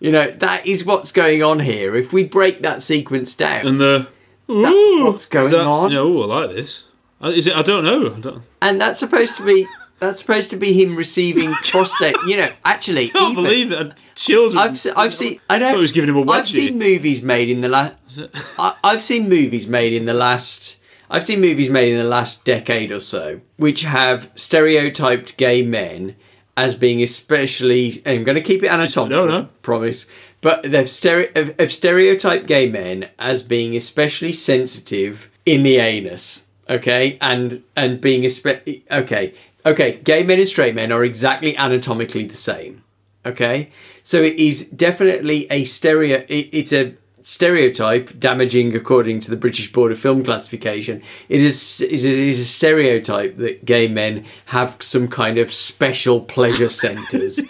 [0.00, 3.80] you know that is what's going on here if we break that sequence down And
[3.80, 4.08] the
[4.48, 5.92] That's what's going that, on.
[5.92, 6.84] No, I like this.
[7.22, 7.54] Uh, Is it?
[7.54, 8.12] I don't know.
[8.14, 9.66] I don't, and that's supposed to be
[10.00, 12.16] that's supposed to be him receiving prostate.
[12.26, 14.58] You know, actually, I can't even- believe that children.
[14.58, 17.48] I've se- I've seen I know he was giving him a I've seen movies made
[17.48, 17.94] in the last.
[18.58, 20.78] I've seen movies made in the last.
[21.10, 26.16] I've seen movies made in the last decade or so, which have stereotyped gay men
[26.56, 28.02] as being especially.
[28.04, 29.26] and I'm going to keep it anatomical.
[29.26, 29.48] No, no.
[29.62, 30.06] promise.
[30.40, 30.90] But they've
[31.36, 36.46] have, have stereotyped gay men as being especially sensitive in the anus.
[36.68, 39.34] Okay, and and being espe- okay,
[39.66, 39.96] okay.
[39.98, 42.82] Gay men and straight men are exactly anatomically the same.
[43.24, 43.70] Okay,
[44.02, 46.24] so it is definitely a stereo.
[46.28, 51.02] It, it's a stereotype damaging according to the British Board of Film Classification.
[51.28, 56.68] It is it is, a stereotype that gay men have some kind of special pleasure
[56.84, 57.40] centres,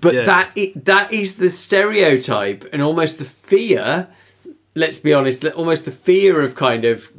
[0.00, 0.24] but Yeah.
[0.24, 4.08] that it, that is the stereotype and almost the fear.
[4.74, 7.10] Let's be honest, almost the fear of kind of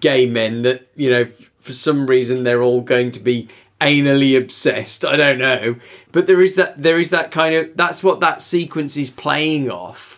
[0.00, 1.26] gay men that you know
[1.60, 3.46] for some reason they're all going to be
[3.80, 5.76] anally obsessed i don't know
[6.10, 9.70] but there is that there is that kind of that's what that sequence is playing
[9.70, 10.17] off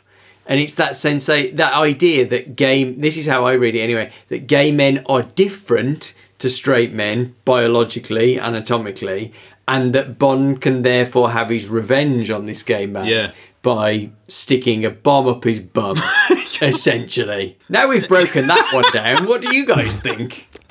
[0.51, 4.11] and it's that sense that idea that gay this is how i read it anyway
[4.29, 9.33] that gay men are different to straight men biologically anatomically
[9.69, 13.31] and that bond can therefore have his revenge on this gay man Yeah.
[13.63, 15.97] by sticking a bomb up his bum
[16.63, 20.49] essentially now we've broken that one down what do you guys think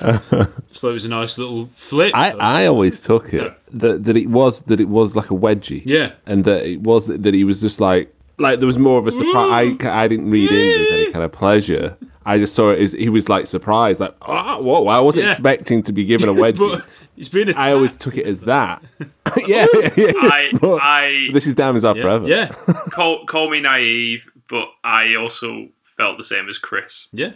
[0.72, 2.10] so it was a nice little flip.
[2.14, 5.82] I, I always took it that, that it was that it was like a wedgie.
[5.84, 6.12] Yeah.
[6.24, 9.06] and that it was that, that he was just like like there was more of
[9.06, 9.52] a surprise.
[9.52, 9.84] I, mm.
[9.90, 11.96] I didn't read in as any kind of pleasure.
[12.26, 14.86] I just saw it as he was like surprised, like oh, whoa!
[14.88, 15.32] I wasn't Yeah.
[15.32, 16.58] expecting to be given a wedgie.
[16.58, 16.84] but
[17.16, 17.66] he's been attacked.
[17.68, 18.82] I always took it as that.
[19.46, 20.12] yeah, yeah, yeah.
[20.16, 22.28] I, I this is Diamonds Are yeah, Forever.
[22.28, 22.48] yeah,
[22.90, 27.08] call, call me naive, but I also felt the same as Chris.
[27.12, 27.32] yeah.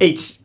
[0.00, 0.44] it's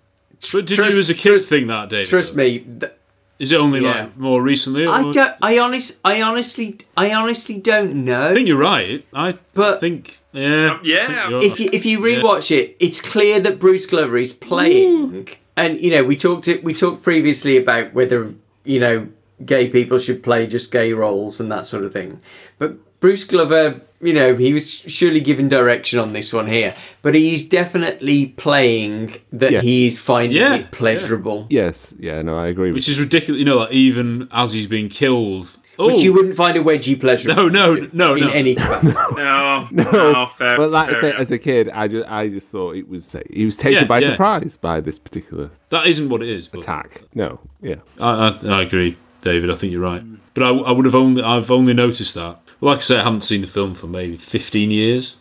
[0.52, 2.08] But did Trust- you as a kid trust- think that, David?
[2.08, 2.92] trust me th-
[3.38, 3.92] Is it only Yeah.
[4.02, 4.88] like more recently?
[4.88, 9.06] i don't i honest i honestly i honestly don't know I think you're right.
[9.14, 11.04] I But- think yeah, um, yeah.
[11.04, 14.34] I think you're- if you if you rewatch it, it's clear that Bruce Glover is
[14.34, 19.08] playing, and you know we talked we talked previously about whether you know
[19.46, 22.20] gay people should play just gay roles and that sort of thing,
[22.58, 22.72] but
[23.02, 27.48] Bruce Glover, you know, he was surely given direction on this one here, but he's
[27.48, 29.62] definitely playing that Yeah.
[29.62, 31.94] he is finding Yeah, it pleasurable, Yes.
[32.00, 32.22] Yeah.
[32.22, 32.68] No, I agree.
[32.70, 33.40] With which is ridiculous.
[33.40, 35.58] You know, like even as he's being killed.
[35.78, 36.16] Oh, which you oh.
[36.16, 37.50] wouldn't find a wedgie pleasurable.
[37.50, 38.30] No, no, no, in no.
[38.30, 38.94] any capacity.
[39.16, 40.58] No, no, fair.
[40.58, 43.16] But like I fair say, as a kid, I just I just thought it was
[43.30, 44.12] he was taken Yeah, by yeah.
[44.12, 46.48] surprise by this particular that isn't what it is.
[46.48, 47.02] But attack.
[47.14, 47.40] No.
[47.62, 47.76] Yeah.
[48.00, 49.50] I, I, I agree, David.
[49.50, 50.04] I think you're right.
[50.34, 52.40] But I, I would have only I've only noticed that.
[52.60, 55.18] Well, like I say, I haven't seen the film for maybe 15 years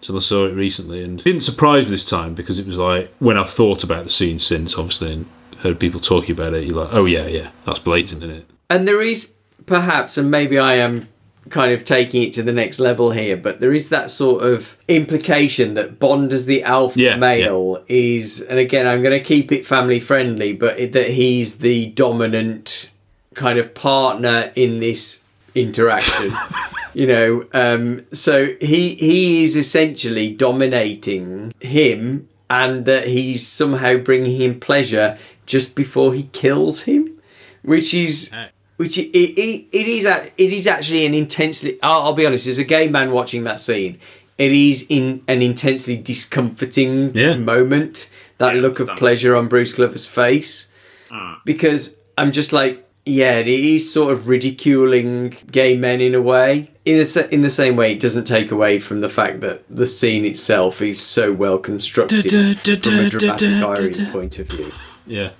[0.00, 2.78] until I saw it recently, and it didn't surprise me this time because it was
[2.78, 5.26] like when I've thought about the scene since, obviously, and
[5.58, 8.50] heard people talking about it, you're like, oh yeah, yeah, that's blatant, isn't it?
[8.70, 11.08] And there is perhaps, and maybe I am
[11.50, 14.76] kind of taking it to the next level here, but there is that sort of
[14.88, 19.52] implication that Bond as the alpha Yeah, male is, and again, I'm going to keep
[19.52, 22.90] it family friendly, but that he's the dominant
[23.34, 25.22] kind of partner in this
[25.56, 26.32] interaction.
[26.94, 34.40] you know, um, so he he is essentially dominating him, and that he's somehow bringing
[34.40, 37.20] him pleasure just before he kills him,
[37.62, 38.30] which is
[38.76, 42.58] which it, it, it is it is actually an intensely I'll, I'll be honest as
[42.58, 43.98] a gay man watching that scene
[44.38, 47.36] it is in an intensely discomforting Yeah.
[47.38, 50.68] moment that look of pleasure on Bruce Glover's face
[51.46, 56.70] because I'm just like yeah it is sort of ridiculing gay men in a way
[56.84, 59.86] in the, in the same way it doesn't take away from the fact that the
[59.86, 64.70] scene itself is so well constructed from a dramatic irony point of view
[65.06, 65.30] Yeah.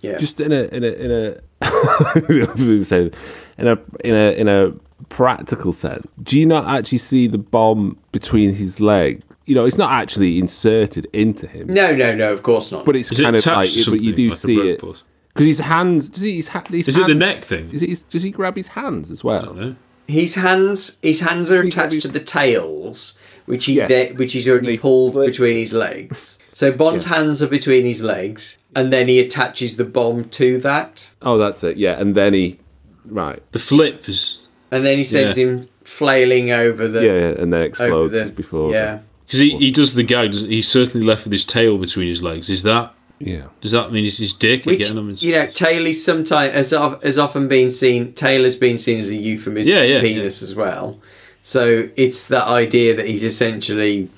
[0.00, 3.10] yeah just in a in a in a I say,
[3.58, 4.72] in a in a in a
[5.08, 6.06] practical sense.
[6.22, 9.24] Do you not actually see the bomb between his legs?
[9.46, 12.94] You know, it's not actually inserted into him, no no no of course not but
[12.94, 13.84] it's Is it kind of attached like.
[13.86, 14.94] to But you do like see it or-
[15.38, 16.08] because his hands.
[16.08, 16.36] Does he?
[16.36, 17.70] His, ha- his Is it the hand- neck thing?
[17.72, 17.88] Is it?
[17.88, 19.54] His, does he grab his hands as well?
[19.54, 19.76] No.
[20.06, 23.14] His hands, his hands are attached these- to the tails,
[23.46, 23.88] which he Yes.
[23.88, 25.26] de- which he's already They pulled flip.
[25.26, 26.38] between his legs.
[26.52, 31.10] So Bond's hands are between his legs, and then he attaches the bomb to that,
[31.22, 31.76] Oh, that's it.
[31.76, 32.58] Yeah, and then he.
[33.04, 33.40] Right.
[33.52, 35.44] The flip is and then he sends Yeah.
[35.46, 38.70] him flailing over the Yeah, yeah and then over explodes the before.
[38.72, 38.98] yeah.
[39.26, 40.32] because he, he does the gag.
[40.34, 42.48] He's certainly left with his tail between his legs.
[42.50, 43.48] Is that Yeah.
[43.60, 44.98] does that mean his, his dick Which again?
[44.98, 48.12] I mean, you know, Taylor's sometimes has, of- has often been seen.
[48.12, 51.00] Taylor's been seen as a euphemism Yeah, yeah, for penis as well.
[51.42, 54.08] So it's that idea that he's essentially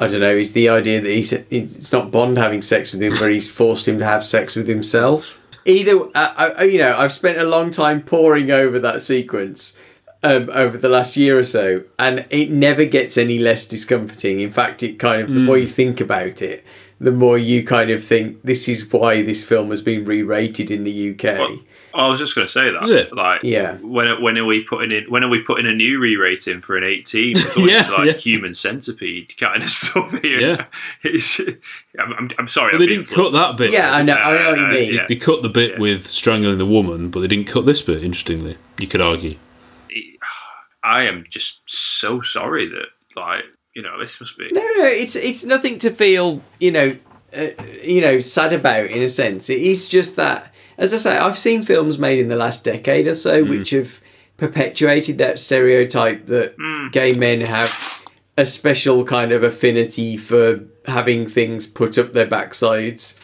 [0.00, 3.12] I don't know, is the idea that he's it's not Bond having sex with him,
[3.18, 5.38] but he's forced him to have sex with himself.
[5.66, 9.76] Either, uh, I, you know, I've spent a long time poring over that sequence
[10.22, 14.40] um, over the last year or so, and it never gets any less discomforting.
[14.40, 16.64] In fact, it kind of the more you think about it,
[17.00, 20.84] the more you kind of think this is why this film has been re-rated in
[20.84, 21.38] the UK.
[21.38, 21.58] Well,
[21.94, 22.82] I was just going to say that.
[22.84, 23.12] Is it?
[23.12, 23.74] Like, Yeah.
[23.78, 25.04] When when are we putting in?
[25.10, 27.34] When are we putting a new re-rating for an eighteen?
[27.56, 28.12] Yeah, like yeah.
[28.12, 30.40] human centipede kind of stuff here.
[30.40, 30.64] Yeah.
[31.02, 31.40] It's,
[31.98, 32.70] I'm, I'm, I'm sorry.
[32.72, 33.72] But I'm they didn't cut that bit.
[33.72, 34.94] yeah, I know, I know what you Uh, mean.
[34.94, 35.06] yeah.
[35.08, 35.78] They cut the bit Yeah.
[35.78, 38.04] with strangling the woman, but they didn't cut this bit.
[38.04, 39.36] Interestingly, you could argue.
[40.82, 42.86] I am just so sorry that
[43.16, 44.48] like you know this must be.
[44.52, 46.96] No, no, it's it's nothing to feel, you know,
[47.36, 47.48] uh,
[47.82, 49.50] you know, sad about in a sense.
[49.50, 53.06] It is just that, as I say, I've seen films made in the last decade
[53.06, 54.00] or so which have
[54.36, 56.56] perpetuated that stereotype that
[56.92, 57.70] gay men have
[58.36, 63.14] a special kind of affinity for having things put up their backsides,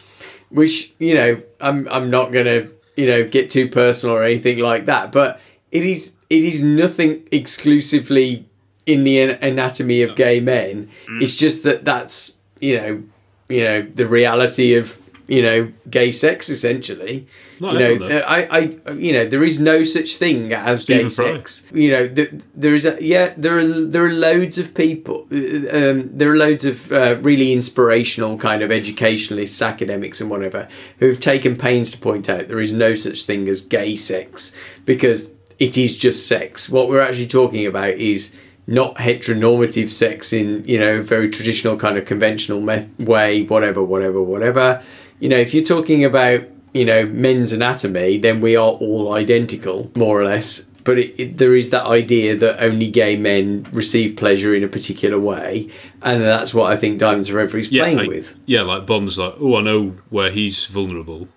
[0.49, 4.85] which you know, I'm I'm not gonna you know get too personal or anything like
[4.85, 8.47] that, but it is it is nothing exclusively
[8.87, 10.89] in the anatomy of gay men.
[11.21, 13.03] It's just that that's you know
[13.49, 17.27] you know the reality of you know gay sex essentially.
[17.59, 21.09] Not you know, I, I, you know, there is no such thing as gay Stephen
[21.09, 21.33] Fry.
[21.37, 21.65] sex.
[21.73, 25.25] You know, th- there is a yeah, there are there are loads of people.
[25.31, 30.67] uh, Um, there are loads of uh, really inspirational kind of educationalists, academics, and whatever
[30.99, 34.55] who have taken pains to point out there is no such thing as gay sex
[34.85, 36.69] because it is just sex.
[36.69, 38.35] What we're actually talking about is
[38.67, 44.21] not heteronormative sex in you know very traditional kind of conventional me- way whatever whatever
[44.21, 44.83] whatever.
[45.19, 46.41] You know if you're talking about
[46.73, 50.61] you know men's anatomy then we are all identical more or less.
[50.83, 54.69] But it, it, there is that idea that only gay men receive pleasure in a
[54.69, 55.69] particular way
[56.01, 58.39] and that's what i think diamonds Are forever is playing like, with.
[58.45, 61.27] Yeah, like Bond's like, oh, I know where he's vulnerable.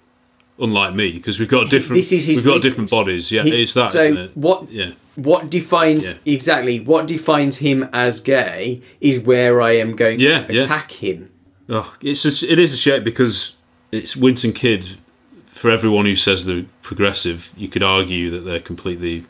[0.61, 1.99] Unlike me, because we've got different.
[1.99, 2.73] This is his we've got weakness.
[2.73, 3.31] different bodies.
[3.33, 3.89] Yeah, His- it's that.
[3.89, 4.37] so isn't it?
[4.37, 4.91] what Yeah.
[5.17, 6.35] what defines Yeah.
[6.35, 10.63] exactly what defines him as gay is where i am going Yeah, to yeah.
[10.65, 11.31] attack him
[11.69, 13.55] Oh, it's just, it is a shame because
[13.93, 14.99] it's Wint and Kidd.
[15.47, 19.25] For everyone who says they're progressive, you could argue that they're completely,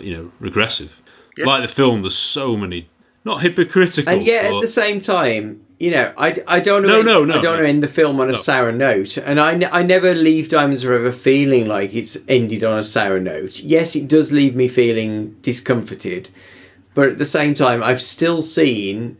[0.00, 1.00] you know, regressive.
[1.36, 2.88] Like the film, there's so many
[3.24, 7.02] not hypocritical, and yet but- at the same time you know i, I don't No,
[7.02, 7.64] know no, no, i don't no.
[7.64, 11.66] end the film on a sour note and I, I never leave diamonds forever feeling
[11.66, 16.28] like it's ended on a sour note yes it does leave me feeling discomforted
[16.94, 19.16] but at the same time i've still seen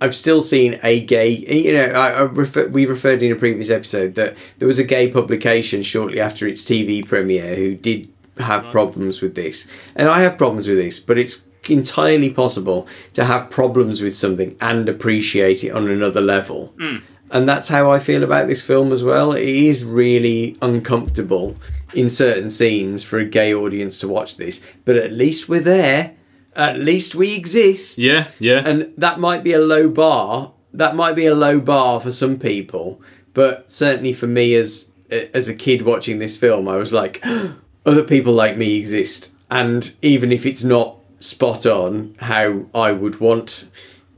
[0.00, 1.30] I've still seen a gay.
[1.30, 4.84] You know, I, I refer, we referred in a previous episode that there was a
[4.84, 10.20] gay publication shortly after its TV premiere who did have problems with this, and I
[10.20, 15.64] have problems with this, but it's entirely possible to have problems with something and appreciate
[15.64, 16.74] it on another level.
[16.78, 16.96] Hmm.
[17.30, 19.32] And that's how I feel about this film as well.
[19.32, 21.56] It is really uncomfortable
[21.94, 26.14] in certain scenes for a gay audience to watch this, but at least we're there.
[26.56, 28.62] At least we exist yeah, yeah.
[28.64, 30.52] and that might be a low bar.
[30.72, 35.48] That might be a low bar for some people, but certainly for me as as
[35.48, 37.20] a kid watching this film, I was like,
[37.86, 43.18] other people like me exist, and even if it's not spot on how I would
[43.20, 43.68] want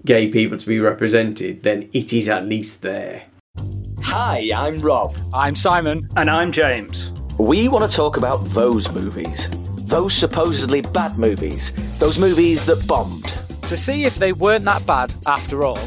[0.05, 3.25] gay people to be represented, then it is at least there.
[4.03, 5.17] Hi, I'm Rob.
[5.33, 6.09] I'm Simon.
[6.17, 7.11] And I'm James.
[7.39, 9.49] We want to talk about those movies.
[9.89, 11.99] Those supposedly bad movies.
[11.99, 13.25] Those movies that bombed.
[13.63, 15.79] To see if they weren't that bad after all,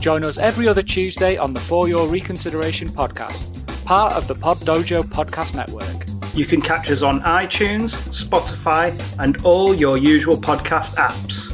[0.00, 4.58] join us every other Tuesday on the For Your Reconsideration podcast, part of the Pod
[4.58, 6.13] Dojo podcast network.
[6.34, 11.48] You can catch us on iTunes, Spotify, and all your usual podcast apps.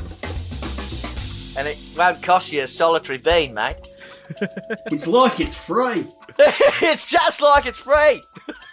[1.59, 3.77] And it won't cost you a solitary bean, mate.
[4.87, 6.07] It's like it's free.
[6.38, 8.23] it's just like it's free.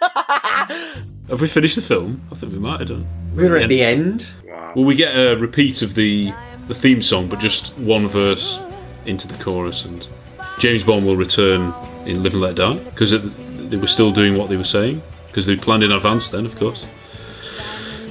[1.28, 2.22] Have we finished the film?
[2.32, 3.06] I think we might have done.
[3.34, 4.28] We're at the end.
[4.74, 6.32] Will we get a repeat of the
[6.68, 8.60] the theme song, but just one verse
[9.04, 10.06] into the chorus, and
[10.58, 11.74] James Bond will return
[12.06, 13.10] in Live and Let Die because
[13.68, 16.28] they were still doing what they were saying because they planned in advance.
[16.28, 16.86] Then, of course.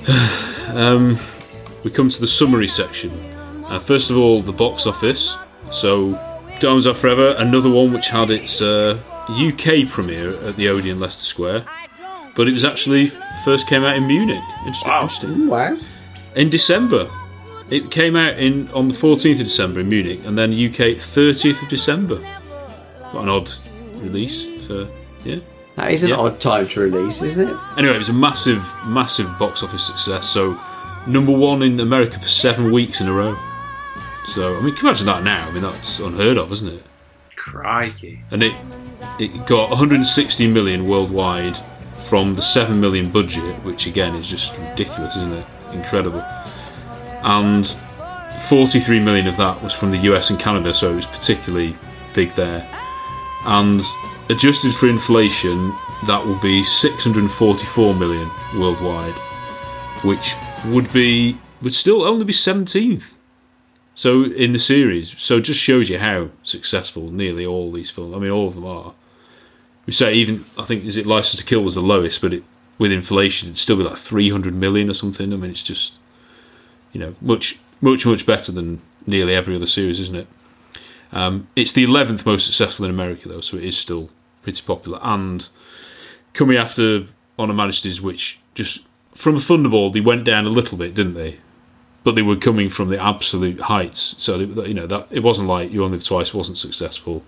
[0.69, 1.19] um,
[1.83, 3.11] we come to the summary section.
[3.65, 5.35] Uh, first of all, the box office.
[5.71, 6.11] So,
[6.59, 8.97] Diamonds Are Forever, another one which had its uh,
[9.29, 11.65] UK premiere at the Odeon Leicester Square,
[12.35, 13.11] but it was actually
[13.43, 14.43] first came out in Munich.
[14.65, 14.91] Interesting.
[14.91, 15.47] interesting.
[15.47, 15.77] Wow.
[16.35, 17.09] In December.
[17.69, 21.61] It came out in on the 14th of December in Munich, and then UK 30th
[21.61, 22.15] of December.
[23.11, 23.51] What an odd
[23.95, 24.87] release for
[25.25, 25.39] yeah.
[25.77, 26.17] That is an Yeah.
[26.17, 27.55] odd time to release, isn't it?
[27.77, 30.27] Anyway, it was a massive, massive box office success.
[30.27, 30.57] So,
[31.05, 33.37] number one in America for seven weeks in a row.
[34.33, 35.47] So I mean, can you imagine that now?
[35.47, 36.83] I mean, that's unheard of, isn't it?
[37.37, 38.21] Crikey.
[38.31, 38.53] And it
[39.19, 41.55] it got 160 million worldwide
[42.09, 45.45] from the 7 million budget, which again is just ridiculous, isn't it?
[45.73, 46.23] Incredible.
[47.23, 47.67] And
[48.49, 51.75] 43 million of that was from the US and Canada, so it was particularly
[52.13, 52.65] big there.
[53.45, 53.81] And
[54.29, 55.73] adjusted for inflation,
[56.05, 59.13] that will be 644 million worldwide,
[60.03, 63.13] which would be would still only be 17th.
[63.95, 68.15] So in the series, so it just shows you how successful nearly all these films.
[68.15, 68.93] I mean, all of them are.
[69.87, 72.43] We say even I think is it License to Kill was the lowest, but it
[72.77, 75.33] with inflation it'd still be like 300 million or something.
[75.33, 75.97] I mean, it's just
[76.91, 80.27] you know much much much better than nearly every other series, isn't it?
[81.11, 84.09] Um, it's the 11th most successful in America though, so it is still
[84.47, 84.99] pretty popular.
[85.01, 85.47] And
[86.33, 90.77] coming after On Her Majesty's, which just from a Thunderball they went down a little
[90.77, 91.39] bit, didn't they?
[92.05, 95.49] But they were coming from the absolute heights, so they, you know that it wasn't
[95.49, 97.23] like You Only Live Twice wasn't successful.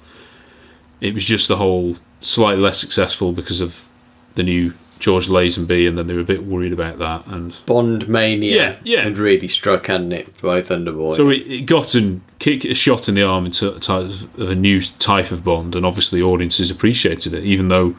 [1.01, 3.86] It was just the whole slightly less successful because of
[4.36, 7.26] the new George Lazenby, and then they were a bit worried about that.
[7.28, 9.02] And Bond mania Yeah, yeah.
[9.04, 11.16] had really struck, hadn't it, by Thunderball?
[11.16, 14.39] So it, it got and kick a shot in the arm into a type of
[14.50, 17.95] a new type of Bond, and obviously audiences appreciated it, even though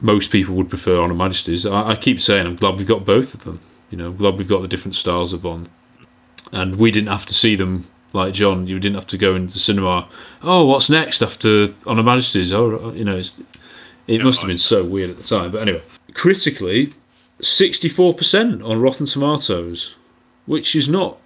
[0.00, 1.64] most people would prefer On Her Majesty's.
[1.64, 3.60] I, I keep saying I'm glad we've got both of them.
[3.90, 5.68] You know, I'm glad we've got the different styles of Bond,
[6.50, 8.66] and we didn't have to see them like John.
[8.66, 10.08] You didn't have to go into the cinema.
[10.42, 12.52] Oh, what's next after On Her Majesty's?
[12.52, 13.40] Oh, you know, it's,
[14.08, 15.52] it must have been so weird at the time.
[15.52, 15.82] But anyway,
[16.14, 16.92] critically,
[17.40, 19.96] 64% on Rotten Tomatoes,
[20.46, 21.18] which is not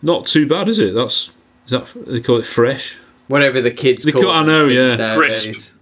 [0.00, 0.94] not too bad, is it?
[0.94, 1.32] That's
[1.66, 2.96] is that they call it fresh?
[3.28, 4.96] Whatever the kids They call call- I know, things yeah.
[4.96, 5.74] nowadays.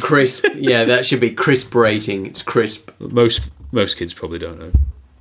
[0.00, 0.44] crisp.
[0.56, 2.26] Yeah, that should be crisp rating.
[2.26, 2.90] It's crisp.
[2.98, 4.72] Most most kids probably don't know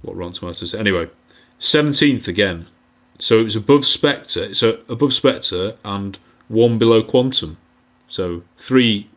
[0.01, 0.73] what Rotten Tomatoes.
[0.73, 1.09] Anyway,
[1.59, 2.67] 17th again.
[3.19, 4.53] So it was above Spectre.
[4.55, 6.17] So above Spectre and
[6.47, 7.57] one below Quantum.
[8.07, 9.09] So three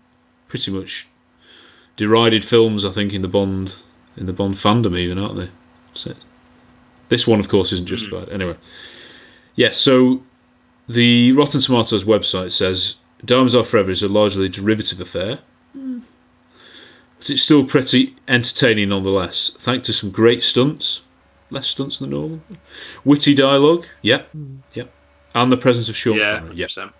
[0.49, 1.09] pretty much
[1.97, 3.77] derided films, I think, in the Bond
[4.17, 5.51] in the Bond fandom, even aren't they?
[5.93, 6.15] So,
[7.09, 8.29] this one, of course, isn't justified.
[8.29, 8.35] Hmm.
[8.35, 8.57] Anyway,
[9.55, 9.79] yes.
[9.79, 10.23] so
[10.89, 15.41] the Rotten Tomatoes website says Diamonds Are Forever is a largely derivative affair,
[15.73, 16.01] hmm.
[17.19, 19.51] but it's still pretty entertaining nonetheless.
[19.59, 21.03] Thanks to some great stunts,
[21.51, 22.41] less stunts than normal,
[23.05, 24.57] witty dialogue, yep, hmm.
[24.75, 24.93] yep,
[25.35, 26.69] and the presence of Sean Yeah, Connery, yep.
[26.69, 26.93] 100%.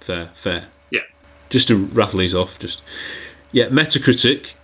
[0.00, 0.68] Fair, fair.
[0.90, 1.00] Yeah.
[1.50, 2.82] Just to rattle these off, just
[3.52, 3.66] yeah.
[3.66, 4.54] Metacritic,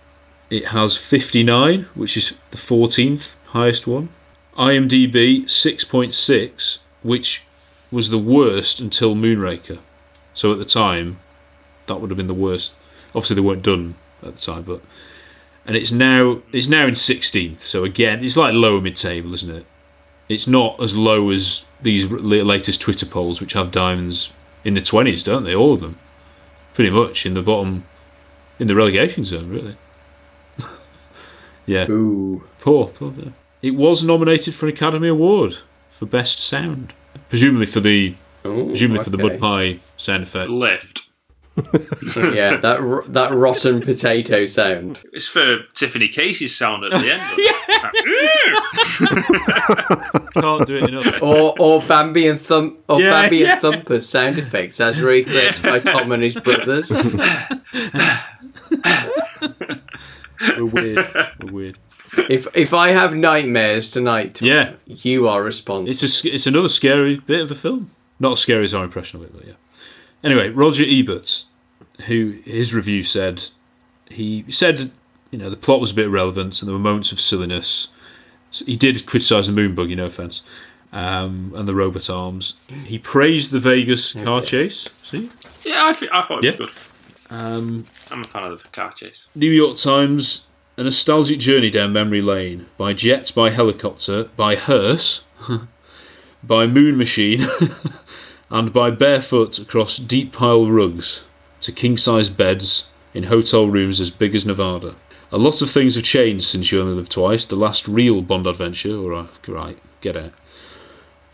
[0.49, 4.09] it has fifty nine, which is the fourteenth highest one.
[4.57, 7.43] IMDb six point six, which
[7.91, 9.79] was the worst until Moonraker.
[10.33, 11.19] So at the time,
[11.85, 12.73] that would have been the worst.
[13.09, 14.81] Obviously, they weren't done at the time, but
[15.65, 17.61] and it's now it's now in sixteenth.
[17.61, 19.65] So again, it's like lower mid table, isn't it?
[20.29, 24.33] It's not as low as these latest Twitter polls, which have diamonds
[24.65, 25.55] in the twenties, don't they?
[25.55, 25.97] All of them,
[26.73, 27.85] pretty much in the bottom,
[28.59, 29.77] in the relegation zone, really.
[31.65, 31.89] yeah.
[31.89, 32.43] Ooh.
[32.59, 33.13] Poor, poor.
[33.17, 33.29] yeah.
[33.61, 35.57] It was nominated for an Academy Award
[35.91, 36.93] for Best Sound,
[37.29, 40.49] presumably for the presumably for the mud pie sound effect.
[40.49, 41.03] Left.
[42.35, 44.99] yeah, that ro- that rotten potato sound.
[45.11, 47.23] It's for Tiffany Casey's sound at the end.
[50.33, 51.21] Can't do it enough.
[51.21, 53.53] Or or Bambi and Thump or Yeah, Bambi yeah.
[53.53, 56.91] and Thumper's sound effects as recreated by Tom and his brothers.
[60.57, 61.07] We're weird.
[61.41, 61.77] We're weird.
[62.29, 64.73] If if I have nightmares tonight, Tom, Yeah.
[64.85, 65.89] you are responsible.
[65.89, 67.91] It's a, sc- it's another scary bit of the film.
[68.19, 69.53] Not as scary as our impression of it, but yeah.
[70.23, 71.45] Anyway, Roger Ebert,
[72.07, 73.43] who his review said,
[74.09, 74.91] he said,
[75.31, 77.89] you know, the plot was a bit irrelevant and there were moments of silliness.
[78.51, 80.41] So he did criticise the moon buggy, no offence,
[80.93, 82.55] um, and the robot arms.
[82.85, 84.87] He praised the Vegas car chase.
[85.03, 85.29] See,
[85.65, 86.57] yeah, I, thi- I thought it was Yeah.
[86.57, 86.71] good.
[87.29, 89.27] Um, I'm a fan of the car chase.
[89.35, 90.47] New York Times,
[90.77, 95.23] a nostalgic journey down memory lane by jet, by helicopter, by hearse,
[96.43, 97.45] by moon machine,
[98.49, 101.23] and by barefoot across deep pile rugs
[101.61, 104.95] to king size beds in hotel rooms as big as Nevada.
[105.31, 108.47] A lot of things have changed since You Only lived Twice, the last real Bond
[108.47, 110.31] adventure, or right, get out.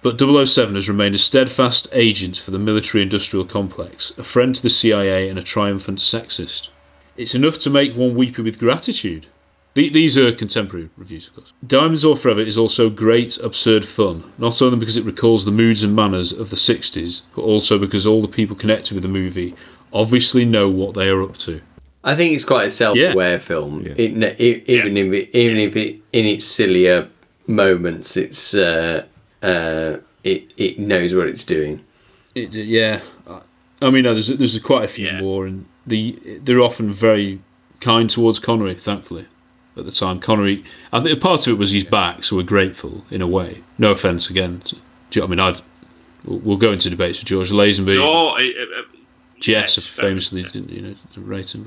[0.04, 4.62] But 007 has remained a steadfast agent for the military industrial complex, a friend to
[4.62, 6.68] the CIA, and a triumphant sexist.
[7.16, 9.28] It's enough to make one weepy with gratitude.
[9.76, 11.54] These are contemporary reviews, of course.
[11.66, 15.84] Diamonds Are Forever is also great, absurd fun, not only because it recalls the moods
[15.84, 19.56] and manners of the 60s, but also because all the people connected with the movie
[19.94, 21.62] obviously know what they are up to.
[22.04, 23.86] I think it's quite a self-aware film.
[23.88, 27.10] It, it, even if it, even if it in its sillier
[27.48, 29.06] moments, it's uh,
[29.44, 31.84] uh, it it knows what it's doing.
[32.34, 33.02] It, yeah,
[33.82, 37.42] I mean, no, there's there's quite a few more, and the they're often very
[37.82, 38.76] kind towards Connery.
[38.76, 39.28] Thankfully,
[39.76, 40.64] at the time, Connery.
[40.92, 43.64] I think part of it was he's back, so we're grateful in a way.
[43.78, 44.64] No offense again.
[45.12, 45.62] To, I mean, I'd
[46.24, 48.02] we'll go into debates with George Lazenby.
[48.02, 48.86] Oh, it, it, it,
[49.42, 51.64] Jess yes, famously didn't you know didn't rate him,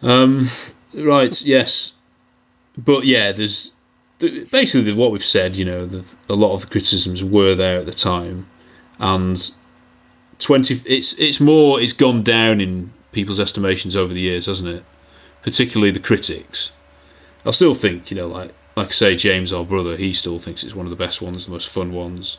[0.00, 0.48] but um,
[0.94, 1.92] right, yes,
[2.78, 3.72] but yeah, there's
[4.18, 5.56] basically what we've said.
[5.56, 8.48] You know, the, a lot of the criticisms were there at the time,
[8.98, 9.52] and
[10.38, 10.80] twenty.
[10.84, 11.80] It's it's more.
[11.80, 14.84] It's gone down in people's estimations over the years, hasn't it?
[15.42, 16.72] Particularly the critics.
[17.46, 20.64] I still think you know, like like I say, James, our brother, he still thinks
[20.64, 22.38] it's one of the best ones, the most fun ones.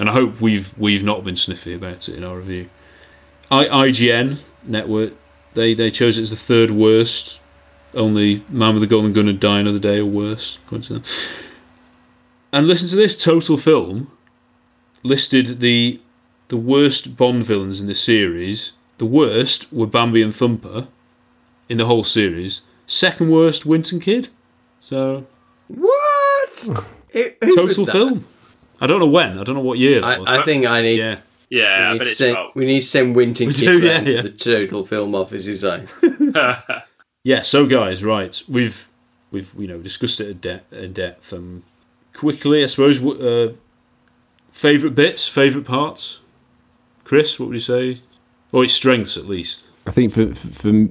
[0.00, 2.68] And I hope we've we've not been sniffy about it in our review.
[3.50, 5.12] I, IGN network
[5.54, 7.38] they they chose it as the third worst.
[7.94, 10.58] Only Man with the Golden Gun and Die Another Day are worse.
[10.64, 11.02] according to them.
[12.52, 14.10] And listen to this total film
[15.02, 16.00] listed the
[16.48, 18.72] the worst Bond villains in the series.
[18.98, 20.88] The worst were Bambi and Thumper
[21.68, 22.62] in the whole series.
[22.86, 24.28] Second worst, Wint and Kidd.
[24.80, 25.26] So
[25.68, 25.90] What?
[27.14, 28.24] Was total film.
[28.80, 29.38] I don't know when.
[29.38, 30.00] I don't know what year.
[30.00, 30.28] That was.
[30.28, 30.98] I, I think I need.
[30.98, 31.18] Yeah.
[31.52, 33.78] Yeah, we need, bet to it's send, about- we need to send Winton We do,
[33.80, 34.22] yeah, yeah.
[34.22, 35.64] to the total film offices.
[35.64, 35.88] Like,
[37.24, 38.88] Yeah, so guys, right, we've
[39.32, 41.32] we've you know discussed it at, de- at depth.
[41.32, 41.64] Um,
[42.14, 42.98] quickly, I suppose.
[43.00, 43.52] w- Uh,
[44.50, 46.20] favorite bits, favorite parts.
[47.04, 47.98] Chris, what would you say?
[48.52, 49.64] Or its strengths, at least.
[49.86, 50.88] I think for, for, for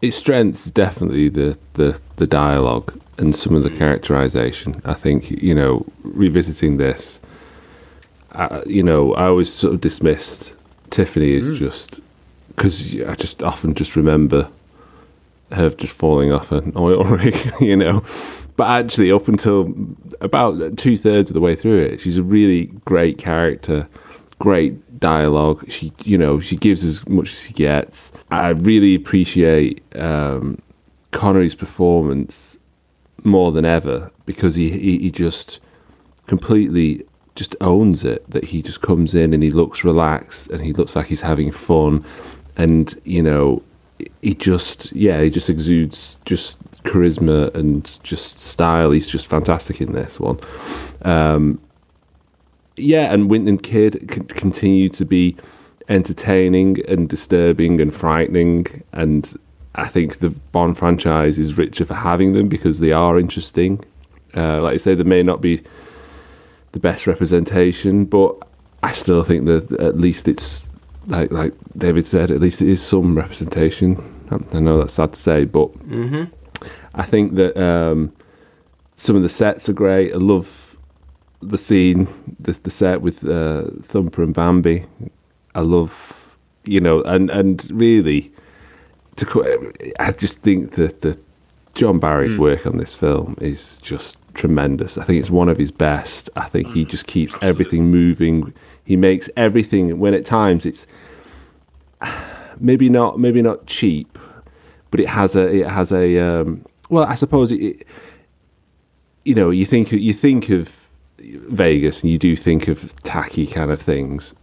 [0.00, 4.80] its strengths is definitely the, the, the dialogue and some of the characterization.
[4.84, 7.20] I think you know revisiting this,
[8.32, 10.52] I, you know, I always sort of dismissed
[10.90, 12.00] Tiffany as just
[12.48, 14.48] because I just often just remember
[15.52, 18.04] her just falling off an oil rig, you know.
[18.56, 19.74] But actually, up until
[20.20, 23.88] about two thirds of the way through it, she's a really great character,
[24.38, 25.70] great dialogue.
[25.70, 28.12] She, you know, she gives as much as she gets.
[28.30, 30.60] I really appreciate um,
[31.12, 32.49] Connery's performance
[33.24, 35.58] more than ever because he, he, he just
[36.26, 37.04] completely
[37.34, 40.94] just owns it that he just comes in and he looks relaxed and he looks
[40.96, 42.04] like he's having fun.
[42.56, 43.62] And you know
[44.22, 48.90] he just yeah he just exudes just charisma and just style.
[48.90, 50.38] He's just fantastic in this one.
[51.02, 51.60] Um
[52.76, 55.36] yeah and Wint and Kidd c- continued to be
[55.88, 59.36] entertaining and disturbing and frightening and
[59.74, 63.82] i think the bond franchise is richer for having them because they are interesting
[64.36, 65.60] uh, like I say, they may not be
[66.70, 68.36] the best representation, but
[68.80, 70.68] I still think that at least it's
[71.06, 73.96] like like David said, at least it is some representation.
[74.30, 76.30] I- know that's sad to say, but Mhm.
[76.94, 78.12] I think that um,
[78.96, 80.12] some of the sets are great.
[80.14, 80.76] I love
[81.42, 82.06] the scene,
[82.38, 84.84] the, the set with uh, Thumper and Bambi.
[85.56, 85.92] I love,
[86.64, 88.30] you know, and and really,
[89.16, 91.18] to I just think that the
[91.74, 94.98] John Barry's work on this film is just tremendous.
[94.98, 96.28] I think it's one of his best.
[96.36, 98.52] I think he just keeps everything moving.
[98.84, 100.86] He makes everything when at times it's
[102.60, 104.18] maybe not maybe not cheap,
[104.90, 107.86] but it has a it has a um, well, I suppose it, it.
[109.24, 110.70] You know, you think you think of
[111.18, 114.34] Vegas, and you do think of tacky kind of things,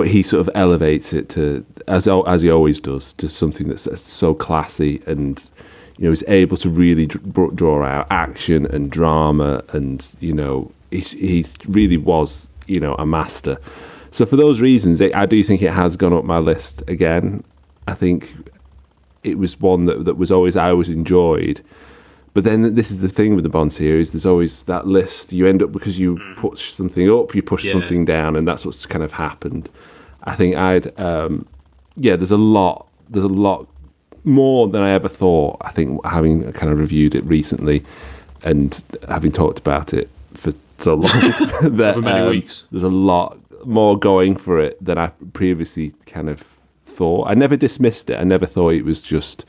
[0.00, 3.86] but he sort of elevates it to as as he always does to something that's
[4.00, 5.50] so classy and
[5.98, 10.72] you know is able to really dr- draw out action and drama and you know
[10.90, 13.58] he he really was you know a master.
[14.10, 17.44] So for those reasons, I do think it has gone up my list again.
[17.86, 18.32] I think
[19.22, 21.60] it was one that that was always I always enjoyed.
[22.32, 24.12] But then this is the thing with the Bond series.
[24.12, 25.30] There's always that list.
[25.30, 26.36] You end up because you mm.
[26.36, 27.72] push something up, you push Yeah.
[27.72, 29.68] something down, and that's what's kind of happened.
[30.24, 31.46] I think I'd, um,
[31.96, 32.16] yeah.
[32.16, 32.86] There's a lot.
[33.08, 33.66] There's a lot
[34.24, 35.56] more than I ever thought.
[35.62, 37.84] I think having kind of reviewed it recently,
[38.42, 41.12] and having talked about it for so long,
[41.76, 42.66] that For many um, weeks.
[42.70, 46.42] there's a lot more going for it than I previously kind of
[46.86, 47.28] thought.
[47.28, 48.18] I never dismissed it.
[48.18, 49.44] I never thought it was just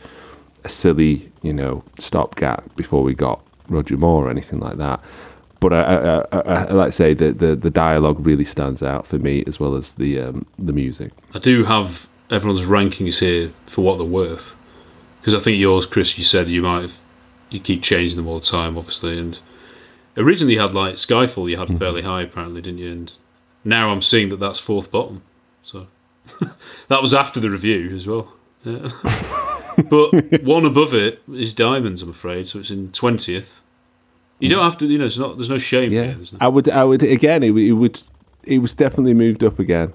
[0.64, 5.00] a silly, you know, stopgap before we got Roger Moore or anything like that.
[5.62, 9.08] But I, I, I, I like to say the, the the dialogue really stands out
[9.08, 11.12] for me as well as the um, the music.
[11.34, 14.56] I do have everyone's rankings here for what they're worth.
[15.20, 17.00] Because I think yours, Chris, you said you might have,
[17.52, 19.20] you keep changing them all the time, obviously.
[19.20, 19.38] And
[20.18, 22.92] originally you had like Skyfall, you had fairly high, apparently, didn't you?
[22.92, 23.14] And
[23.64, 25.22] now I'm seeing that that's fourth bottom.
[25.62, 25.86] So
[26.88, 28.34] that was after the review as well.
[28.64, 28.88] Yeah.
[29.90, 32.48] but one above it is Diamonds, I'm afraid.
[32.48, 33.60] So it's in 20th.
[34.42, 34.66] You don't mm.
[34.66, 36.18] have to, you know, it's not, there's no shame Yeah, here.
[36.18, 37.44] no- I would I would again.
[37.44, 38.02] It, would- it would
[38.44, 39.94] it was definitely moved up again.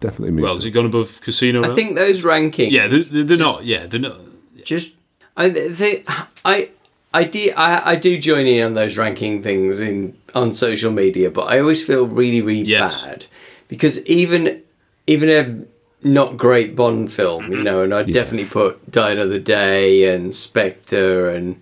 [0.00, 0.44] Definitely moved.
[0.44, 1.60] Well, has it gone above Casino?
[1.60, 1.74] I Royale?
[1.74, 2.70] think those rankings.
[2.70, 3.64] Yeah, they're, they're not.
[3.64, 4.20] Yeah, they're not.
[4.62, 4.98] just
[5.36, 6.04] I they,
[6.44, 6.70] I
[7.12, 11.30] I do I, I do join in on those ranking things in on social media,
[11.30, 13.26] but I always feel really really bad
[13.68, 14.62] because even
[15.06, 17.64] even a not great Bond film, you mm-hmm.
[17.64, 21.60] know, and I'd definitely put Die Another Day and Spectre and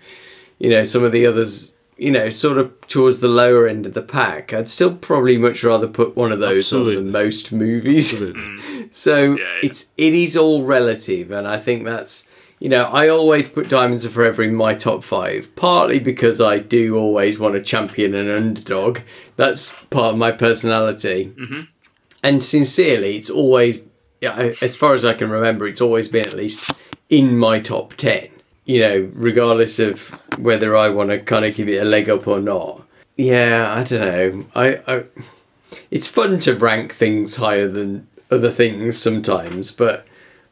[0.59, 1.74] you know some of the others.
[1.97, 4.53] You know, sort of towards the lower end of the pack.
[4.53, 6.97] I'd still probably much rather put one of those on Absolutely.
[6.97, 8.13] than most movies.
[8.13, 8.61] Mm.
[8.95, 12.29] So it's it is all relative, and I think that's
[12.61, 16.61] you know I always put Diamonds Are Forever in my top five, partly because I
[16.61, 19.01] do always want to champion an underdog.
[19.35, 21.63] That's part of my personality, mm-hmm.
[22.23, 23.85] and sincerely, it's always
[24.21, 26.71] yeah, as far as I can remember, it's always been at least
[27.11, 28.29] in my top ten.
[28.65, 32.27] You know, regardless of whether I want to kind of give it a leg up
[32.27, 32.87] or not.
[33.17, 34.47] Yeah, I don't know.
[34.55, 35.05] I, I
[35.91, 40.07] it's fun to rank things higher than other things sometimes, but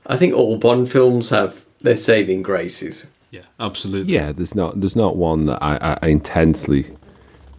[0.06, 3.08] I think all Bond films have their saving graces.
[3.30, 4.12] Yeah, absolutely.
[4.12, 6.96] Yeah, there's not there's not one that I, I, I intensely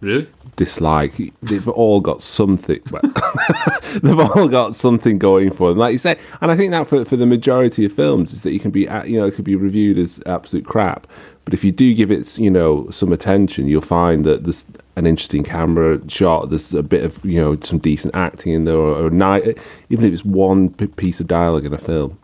[0.04, 0.28] Really?
[0.56, 1.32] Dislike.
[1.42, 2.80] They've all got something.
[2.90, 3.02] Well,
[4.02, 6.18] they've all got something going for them, like you say.
[6.40, 8.88] And I think that for for the majority of films is that you can be
[8.88, 11.06] uh, you know it could be reviewed as absolute crap,
[11.44, 14.64] but if you do give it you know some attention, you'll find that there's
[14.96, 16.50] an interesting camera shot.
[16.50, 19.54] There's a bit of you know some decent acting in there, or, or ni-
[19.90, 22.18] even if it's one piece of dialogue in a film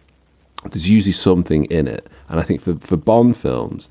[0.71, 2.07] there's usually something in it.
[2.29, 3.89] And I think for, for Bond films,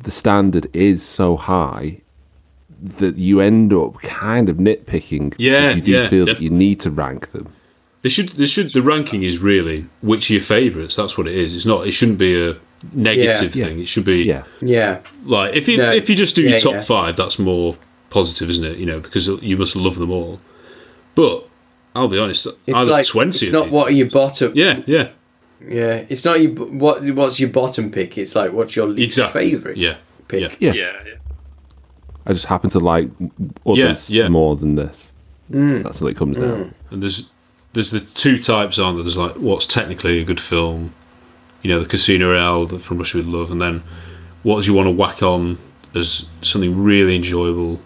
[0.00, 2.00] the standard is so high
[2.82, 5.34] that you end up kind of nitpicking.
[5.38, 7.52] Yeah, you do yeah, feel def- that you need to rank them.
[8.02, 8.30] They should.
[8.30, 8.70] They should.
[8.72, 10.94] The ranking is really which are your favourites.
[10.96, 11.56] That's what it is.
[11.56, 11.86] It's not.
[11.86, 12.56] It shouldn't be a
[12.92, 13.66] negative Yeah.
[13.66, 13.80] thing.
[13.80, 14.24] It should be.
[14.24, 14.42] Yeah.
[14.60, 15.00] Yeah.
[15.24, 15.90] Like if you No.
[15.90, 16.82] if you just do Yeah, your top yeah.
[16.82, 17.76] five, that's more
[18.10, 18.76] positive, isn't it?
[18.78, 20.40] You know, because you must love them all.
[21.14, 21.48] But
[21.94, 22.46] I'll be honest.
[22.66, 23.46] It's I've like twenty.
[23.46, 24.52] it's not what are your bottom.
[24.54, 25.08] Yeah, yeah,
[25.66, 27.02] Yeah, it's not your what.
[27.04, 28.18] What's your bottom pick?
[28.18, 29.50] It's like what's your least exactly.
[29.50, 29.96] favorite Yeah,
[30.28, 30.60] pick.
[30.60, 30.72] Yeah.
[30.74, 31.14] Yeah, yeah.
[32.26, 33.10] I just happen to like
[33.66, 34.28] others Yeah, yeah.
[34.28, 35.12] more than this.
[35.52, 35.82] Mm.
[35.82, 36.74] That's what it comes down.
[36.90, 37.30] And there's
[37.74, 39.04] there's the two types on there.
[39.04, 40.94] There's like what's technically a good film,
[41.62, 43.82] you know, the Casino Royale the from Russia with Love, and then
[44.42, 45.58] what do you want to whack on
[45.94, 47.80] as something really enjoyable?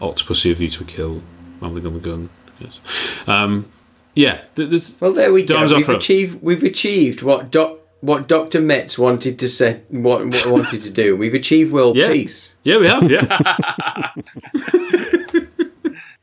[0.00, 1.22] Octopussy, A View to a Kill,
[1.60, 2.28] Maverick on the Gun.
[2.58, 2.80] Yes.
[3.28, 3.70] Um,
[4.16, 4.40] yeah.
[4.56, 5.64] th- th- Well, there we go.
[5.74, 6.42] We've achieved.
[6.42, 9.84] We've achieved what doc, what Doctor Metz wanted to set.
[9.90, 11.16] What, what wanted to do.
[11.16, 12.12] We've achieved world Yeah.
[12.12, 12.54] peace.
[12.62, 13.10] Yeah, we have.
[13.10, 14.10] Yeah.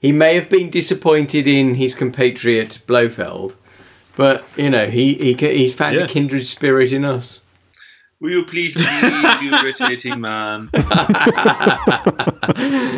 [0.02, 3.56] He may have been disappointed in his compatriot Blofeld,
[4.16, 6.04] but you know he he he's found Yeah.
[6.04, 7.42] a kindred spirit in us.
[8.22, 10.70] Will you please leave, you irritating man?
[10.74, 10.80] do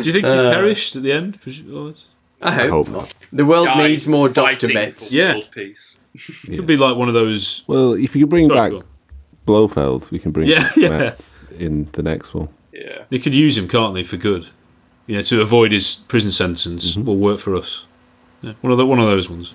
[0.04, 1.38] you think Uh, he perished at the end?
[1.72, 2.06] Oh, it's-
[2.40, 3.14] I hope, hope not.
[3.32, 5.10] The world Died needs more Doctor Metz.
[5.10, 5.32] for Yeah.
[5.34, 5.96] world peace.
[6.14, 7.64] It could be like one of those.
[7.66, 8.86] Well, if you can bring Sorry, back go.
[9.46, 10.88] Blofeld, we can bring Yeah, back yeah.
[10.90, 12.48] Metz in the next one.
[12.72, 13.04] Yeah.
[13.10, 14.46] They could use him, can't they, for good?
[15.06, 17.04] You know, to avoid his prison sentence Mm-hmm.
[17.04, 17.84] will work for us.
[18.42, 19.52] Yeah, one of the, one of those ones.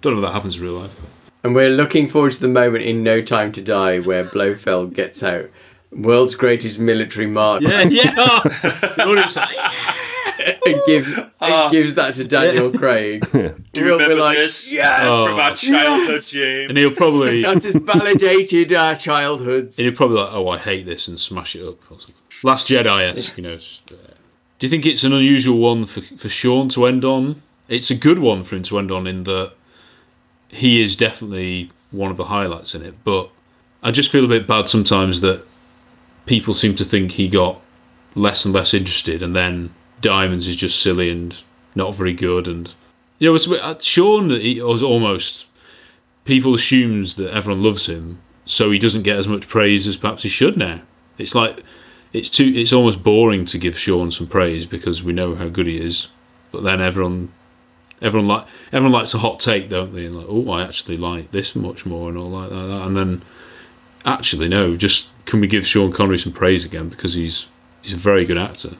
[0.00, 0.94] Don't know if that happens in real life.
[1.42, 5.22] And we're looking forward to the moment in No Time to Die where Blofeld gets
[5.22, 5.50] out.
[5.92, 7.62] World's greatest military march.
[7.62, 8.14] Yeah, yeah.
[10.64, 13.28] The audience are like, and gives, that to Daniel Craig.
[13.32, 13.52] Do you
[13.84, 16.30] We'll be remember like, this yes, from our childhood, yes.
[16.30, 16.68] James?
[16.70, 19.78] and he'll probably That has validated our childhoods.
[19.78, 21.78] And he'll probably like, oh, I hate this, and smash it up.
[21.90, 22.14] Or something.
[22.42, 23.56] Last Jedi esque, you know.
[23.56, 23.96] just, uh,
[24.58, 27.42] do you think it's an unusual one for, for Sean to end on?
[27.68, 29.52] It's a good one for him to end on in that
[30.48, 33.30] he is definitely one of the highlights in it, but
[33.82, 35.44] I just feel a bit bad sometimes that
[36.26, 37.60] people seem to think he got
[38.14, 41.34] less and less interested, and then Diamonds is just silly and
[41.74, 42.46] not very good.
[42.46, 42.72] And
[43.18, 45.46] you know, it's uh, Sean he was almost
[46.24, 50.22] people assumes that everyone loves him, so he doesn't get as much praise as perhaps
[50.22, 50.82] he should now.
[51.16, 51.62] It's like
[52.12, 55.66] it's too it's almost boring to give Sean some praise because we know how good
[55.66, 56.08] he is,
[56.52, 57.32] but then everyone
[58.02, 60.04] everyone like everyone likes a hot take, don't they?
[60.04, 62.82] And like, oh, I actually like this much more and all like that, that.
[62.82, 63.22] and then
[64.04, 67.48] actually no, just can we give Sean Connery some praise again because he's
[67.80, 68.76] he's a very good actor.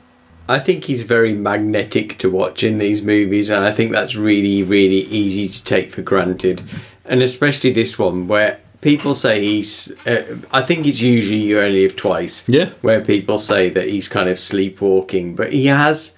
[0.47, 4.61] I think he's very magnetic to watch in these movies, and I think that's really,
[4.61, 6.61] really easy to take for granted.
[7.05, 9.91] And especially this one, where people say he's.
[10.05, 12.47] Uh, I think it's usually You Only Live Twice.
[12.47, 12.69] Yeah.
[12.81, 16.15] Where people say that he's kind of sleepwalking, but he has.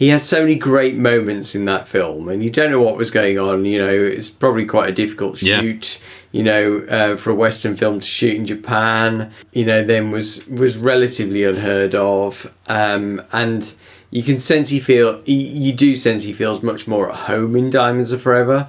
[0.00, 3.10] He has so many great moments in that film, and you don't know what was
[3.10, 3.66] going on.
[3.66, 5.60] You know, it's probably quite a difficult Yeah.
[5.60, 5.98] shoot.
[6.32, 10.48] You know, uh, for a Western film to shoot in Japan, you know, then was
[10.48, 13.74] was relatively unheard of, um, and
[14.10, 17.68] you can sense he feel you, do sense he feels much more at home in
[17.68, 18.68] Diamonds Are Forever,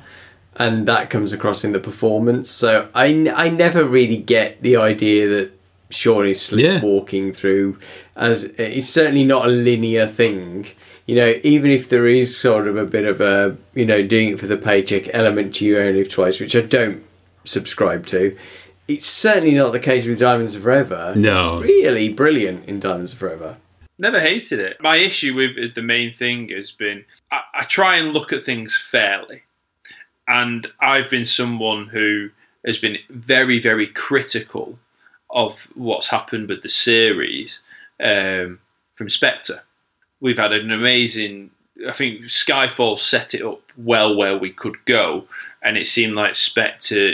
[0.57, 2.49] and that comes across in the performance.
[2.49, 5.51] So I, I never really get the idea that
[5.91, 7.77] Sean is sleepwalking through,
[8.17, 10.67] as it's certainly not a linear thing.
[11.12, 14.30] You know, even if there is sort of a bit of a you know doing
[14.30, 17.03] it for the paycheck element to you only live twice, which I don't
[17.43, 18.38] subscribe to.
[18.88, 21.12] It's certainly not the case with Diamonds Are Forever.
[21.18, 21.57] No.
[21.57, 23.57] It's really brilliant in Diamonds Are Forever.
[23.99, 24.78] Never hated it.
[24.80, 28.45] My issue with is the main thing has been I, I try and look at
[28.45, 29.41] things fairly,
[30.30, 32.30] and I've been someone who
[32.66, 34.80] has been very, very critical
[35.30, 37.59] of what's happened with the series
[38.01, 38.59] um,
[38.95, 39.64] from Spectre.
[40.22, 41.51] We've had an amazing.
[41.88, 45.26] I think Skyfall set it up well where we could go,
[45.61, 47.13] and it seemed like Spectre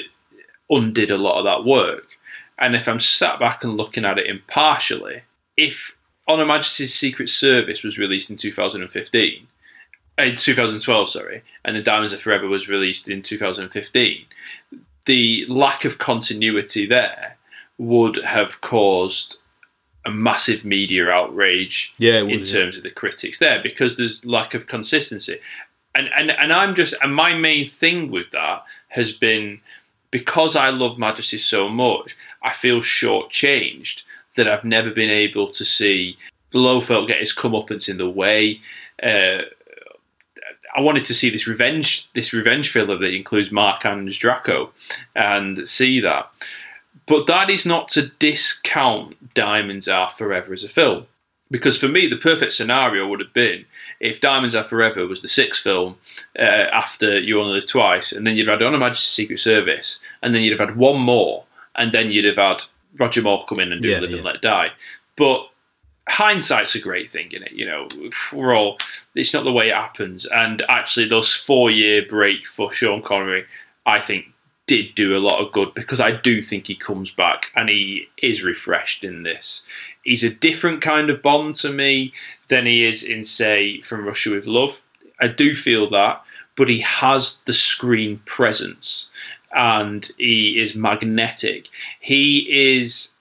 [0.69, 2.17] undid a lot of that work.
[2.59, 5.21] And if I'm sat back and looking at it impartially,
[5.55, 5.95] if
[6.27, 9.47] On Her Majesty's Secret Service was released in 2015,
[10.19, 14.25] uh, in 2012, sorry, and The Diamonds Are Forever was released in 2015,
[15.05, 17.37] the lack of continuity there
[17.77, 19.37] would have caused
[20.07, 22.45] a massive media outrage Yeah, would, in yeah.
[22.45, 25.39] terms of the critics there because there's lack of consistency.
[25.93, 29.59] And, and and I'm just and my main thing with that has been
[30.09, 34.03] because I love Majesty so much, I feel shortchanged
[34.35, 36.17] that I've never been able to see
[36.53, 38.61] Blofeld get his comeuppance in the way.
[39.03, 39.39] Uh,
[40.75, 44.71] I wanted to see this revenge, this revenge thriller that includes Marc-Ange Draco,
[45.15, 46.29] and see that.
[47.07, 51.07] But that is not to discount Diamonds Are Forever as a film.
[51.49, 53.65] Because for me, the perfect scenario would have been
[54.01, 55.97] if Diamonds Are Forever was the sixth film
[56.37, 59.39] uh, after You Only Live Twice, and then you'd have had On Her Majesty's Secret
[59.39, 61.45] Service, and then you'd have had one more,
[61.75, 62.63] and then you'd have had
[62.99, 64.17] Roger Moore come in and do Yeah, Live yeah.
[64.17, 64.69] and Let Die.
[65.15, 65.49] But
[66.09, 67.53] hindsight's a great thing in it.
[67.53, 67.87] You know,
[68.33, 68.77] we're all.
[69.15, 70.25] It's not the way it happens.
[70.25, 73.45] And actually, those four year break for Sean Connery,
[73.85, 74.25] I think,
[74.67, 78.07] did do a lot of good because I do think he comes back and he
[78.21, 79.63] is refreshed in this.
[80.03, 82.13] He's a different kind of Bond to me
[82.49, 84.81] than he is in, say, From Russia with Love.
[85.19, 86.21] I do feel that,
[86.55, 89.07] but he has the screen presence
[89.55, 91.69] and he is magnetic.
[91.99, 93.11] He is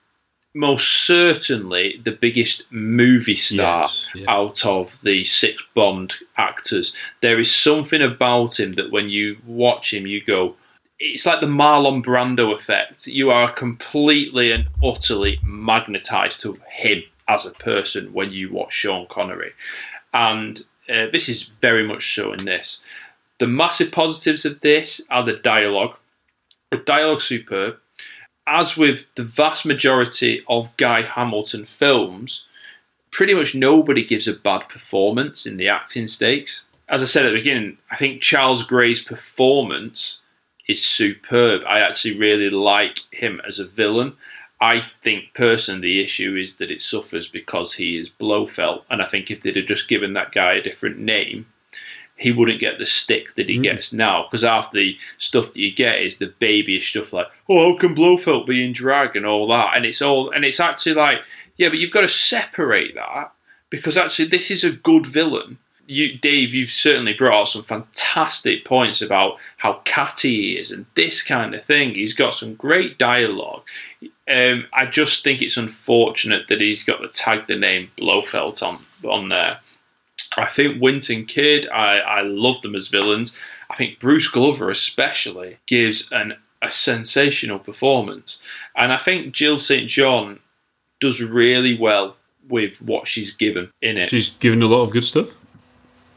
[0.53, 4.25] most certainly the biggest movie star Yes, yeah.
[4.29, 6.93] out of the six Bond actors.
[7.21, 10.57] There is something about him that when you watch him, you go,
[10.99, 13.07] it's like the Marlon Brando effect.
[13.07, 19.07] You are completely and utterly magnetized to him as a person when you watch Sean
[19.07, 19.53] Connery.
[20.15, 22.81] And uh, this is very much so in this.
[23.39, 25.99] The massive positives of this are the dialogue.
[26.71, 27.77] The dialogue superb.
[28.47, 32.45] As with the vast majority of Guy Hamilton films,
[33.11, 36.65] pretty much nobody gives a bad performance in the acting stakes.
[36.89, 40.19] As I said at the beginning, I think Charles Gray's performance
[40.69, 41.63] is superb.
[41.67, 44.17] I actually really like him as a villain.
[44.61, 49.07] I think personally the issue is that it suffers because he is Blofeld, and I
[49.07, 51.47] think if they'd have just given that guy a different name,
[52.17, 53.65] he wouldn't get the stick that he mm.
[53.65, 54.25] gets now.
[54.25, 57.95] Because half the stuff that you get is the babyish stuff like, oh, how can
[57.95, 61.19] Blofeld be in drag and all that, and it's all, and it's actually like,
[61.57, 63.33] yeah, but you've got to separate that
[63.69, 65.59] because actually this is a good villain.
[65.87, 70.87] You, Dave, you've certainly brought out some fantastic points about how catty he is and
[70.95, 71.95] this kind of thing.
[71.95, 73.63] He's got some great dialogue.
[74.29, 78.79] Um, I just think it's unfortunate that he's got to tag the name Blofeld on
[79.05, 79.61] on there.
[80.37, 83.33] I think Wint and Kidd, I, I love them as villains.
[83.71, 88.39] I think Bruce Glover especially gives an a sensational performance,
[88.75, 90.41] and I think Jill St John
[91.01, 92.17] does really well
[92.49, 94.09] with what she's given in it.
[94.09, 95.41] She's given a lot of good stuff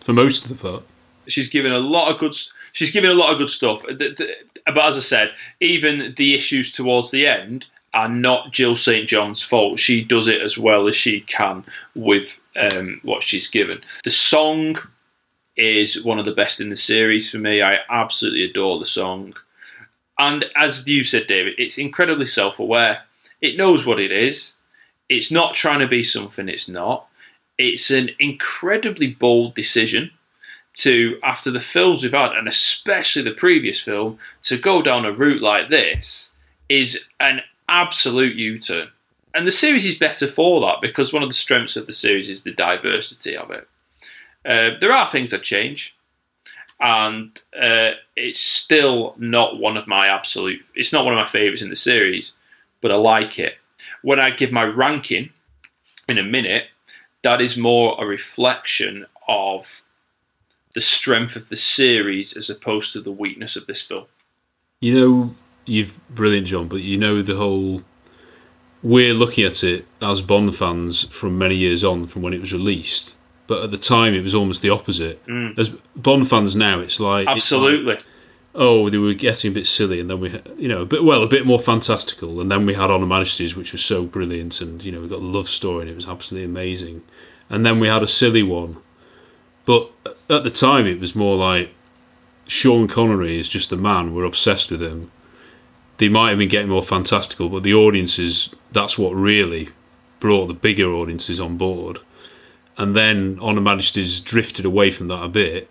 [0.10, 0.84] for most of the part.
[1.28, 2.36] She's given a lot of good.
[2.74, 3.84] She's given a lot of good stuff.
[3.86, 9.44] But as I said, even the issues towards the end are not Jill St John's
[9.44, 9.78] fault.
[9.78, 13.82] She does it as well as she can with um, what she's given.
[14.04, 14.80] The song
[15.56, 17.62] is one of the best in the series for me.
[17.62, 19.36] I absolutely adore the song.
[20.18, 23.04] And as you said, David, it's incredibly self aware.
[23.42, 24.56] It knows what it is.
[25.08, 27.09] It's not trying to be something it's not.
[27.60, 30.12] It's an incredibly bold decision
[30.76, 35.12] to, after the films we've had, and especially the previous film, to go down a
[35.12, 36.32] route like this
[36.70, 38.88] is an absolute U turn.
[39.36, 42.30] And the series is better for that because one of the strengths of the series
[42.30, 43.68] is the diversity of it.
[44.46, 45.94] Uh, there are things that change,
[46.80, 50.64] and uh, it's still not one of my absolute.
[50.76, 52.32] It's not one of my favorites in the series,
[52.82, 53.56] but I like it.
[54.02, 55.32] When I give my ranking
[56.08, 56.66] in a minute,
[57.24, 59.82] that is more a reflection of
[60.76, 64.06] the strength of the series as opposed to the weakness of this film.
[64.80, 65.32] You know,
[65.66, 67.84] you've brilliant, John, but you know the whole.
[68.82, 72.54] We're looking at it as Bond fans from many years on from when it was
[72.54, 73.16] released,
[73.46, 75.26] but at the time it was almost the opposite.
[75.26, 75.60] Mm.
[75.60, 77.96] As Bond fans now, it's like it's Absolutely.
[77.96, 78.06] like,
[78.60, 81.24] oh, they were getting a bit silly, and then we, you know, a bit well,
[81.24, 84.60] a bit more fantastical, and then we had On Her Majesty's, which was so brilliant,
[84.60, 87.02] and you know, we got a love story, and it was absolutely amazing,
[87.50, 88.78] and then we had a silly one,
[89.66, 89.90] but
[90.30, 91.72] at the time it was more like
[92.48, 94.14] Sean Connery is just a man.
[94.14, 95.12] We're obsessed with him.
[95.98, 99.70] They might have been getting more fantastical, but the audiences, that's what really
[100.20, 102.00] brought the bigger audiences on board.
[102.78, 105.70] And then On Her Majesty's drifted away from that a bit.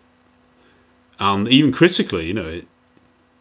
[1.18, 2.68] And even critically, you know, it,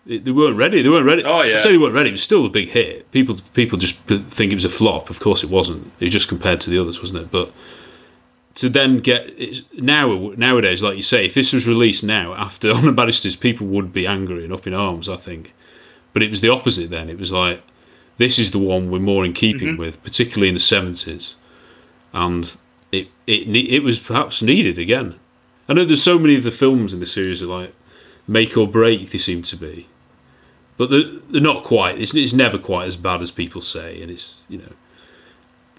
[0.08, 0.82] they weren't ready.
[0.82, 1.24] They weren't ready.
[1.24, 1.56] Oh, yeah.
[1.56, 2.10] I say they weren't ready.
[2.10, 3.12] It was still a big hit.
[3.12, 5.10] People people just think it was a flop.
[5.10, 5.92] Of course, it wasn't.
[6.00, 7.32] It was just compared to the others, wasn't it?
[7.32, 7.52] But
[8.56, 12.72] to then get it's now nowadays, like you say, if this was released now after
[12.76, 15.10] On Her Majesty's, people would be angry and up in arms.
[15.10, 15.54] I think,
[16.14, 16.90] but it was the opposite.
[16.90, 17.62] Then it was like
[18.18, 19.78] this is the one we're more in keeping Mhm.
[19.78, 21.36] with, particularly in the seventies,
[22.14, 22.56] and
[22.92, 25.16] it it it was perhaps needed again.
[25.70, 27.74] I know there's so many of the films in the series are like
[28.28, 29.10] make or break.
[29.12, 29.88] They seem to be,
[30.78, 32.00] but they're, they're not quite.
[32.00, 34.74] It's, it's never quite as bad as people say, and it's you know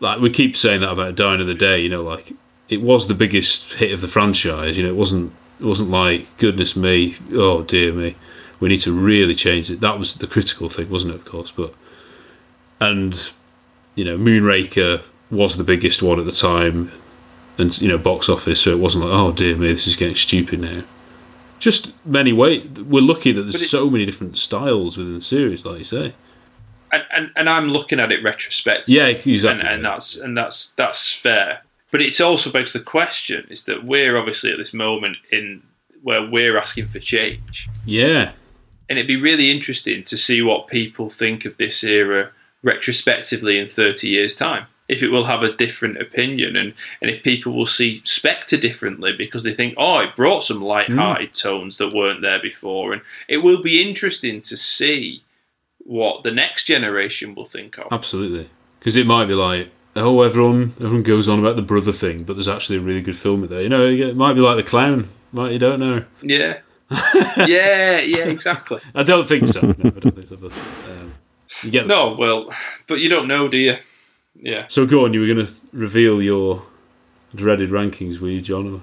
[0.01, 1.81] like we keep saying that about Die Another Day.
[1.81, 2.33] You know, like
[2.69, 4.77] it was the biggest hit of the franchise.
[4.77, 8.17] You know, it wasn't it wasn't like goodness me, oh dear me,
[8.61, 9.81] we need to really change it.
[9.81, 11.17] That was the critical thing, wasn't it?
[11.17, 11.75] Of course, but
[12.81, 13.31] and
[13.95, 16.93] you know, Moonraker was the biggest one at the time,
[17.57, 18.61] and you know, box office.
[18.63, 20.85] So it wasn't like oh dear me, this is getting stupid now.
[21.59, 22.67] Just many ways.
[22.69, 26.15] We're lucky that there's so many different styles within the series, like you say.
[26.93, 28.95] and, and, and I'm looking at it retrospectively.
[28.97, 29.61] Yeah, exactly.
[29.61, 31.63] And, and that's and that's that's fair.
[31.91, 35.63] But it's also begs the question: is that we're obviously at this moment in
[36.03, 38.33] where we're asking for change, Yeah,
[38.89, 42.31] and it'd be really interesting to see what people think of this era
[42.63, 44.67] retrospectively in 30 years' time.
[44.89, 46.73] If it will have a different opinion, and,
[47.03, 51.35] and if people will see Spectre differently because they think, oh, it brought some light-hearted
[51.35, 55.23] tones that weren't there before, and it will be interesting to see
[55.79, 57.89] what the next generation will think of.
[57.91, 62.25] Absolutely, because it might be like, oh, everyone everyone goes on about the brother thing,
[62.25, 63.61] but there's actually a really good film in there.
[63.61, 65.09] You know, it might be like the clown.
[65.33, 66.05] Might you don't know?
[66.23, 66.61] Yeah.
[67.47, 68.81] yeah, yeah, exactly.
[68.95, 69.61] I don't think so.
[69.61, 70.37] No, I don't think so.
[70.37, 70.53] But,
[70.89, 71.15] um,
[71.63, 72.51] you get No, well,
[72.87, 73.77] but you don't know, do you?
[74.41, 74.67] Yeah.
[74.69, 75.15] So go on.
[75.15, 76.65] You were going to reveal your
[77.35, 78.83] dreaded rankings, were you, John?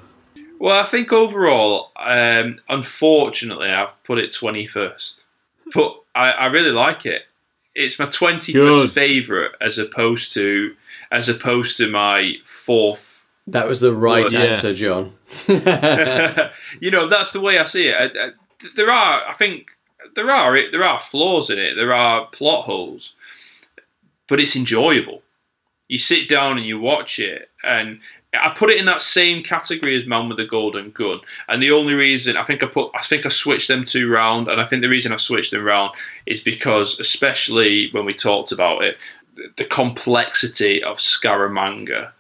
[0.60, 5.24] Well, I think overall, um, unfortunately, I've put it 21st.
[5.74, 7.24] But I, I really like it.
[7.74, 8.92] It's my 21st Good.
[8.92, 10.76] favourite as opposed to
[11.12, 13.22] as opposed to my fourth.
[13.48, 15.14] That was the right Well, answer, John.
[16.80, 17.96] you know, that's the way I see it.
[17.96, 18.30] I, I,
[18.76, 19.68] there are, I think,
[20.16, 21.76] there are there are flaws in it.
[21.76, 23.14] There are plot holes,
[24.28, 25.22] but it's enjoyable.
[25.88, 28.00] You sit down and you watch it, and
[28.34, 31.72] I put it in that same category as Man with the Golden Gun, and the
[31.72, 34.66] only reason I think I put I think I switched them two round, and I
[34.66, 35.94] think the reason I switched them round
[36.26, 38.98] is because, especially when we talked about it,
[39.58, 42.12] the complexity of Scaramanga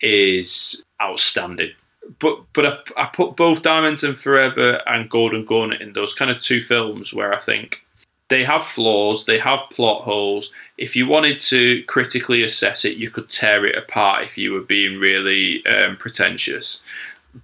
[0.00, 1.72] is outstanding.
[2.18, 6.30] But but I, I put both Diamonds and Forever and Golden Gun in those kind
[6.30, 7.84] of two films where I think
[8.28, 10.50] they have flaws, they have plot holes.
[10.76, 14.60] If you wanted to critically assess it, you could tear it apart if you were
[14.60, 16.80] being really um, pretentious.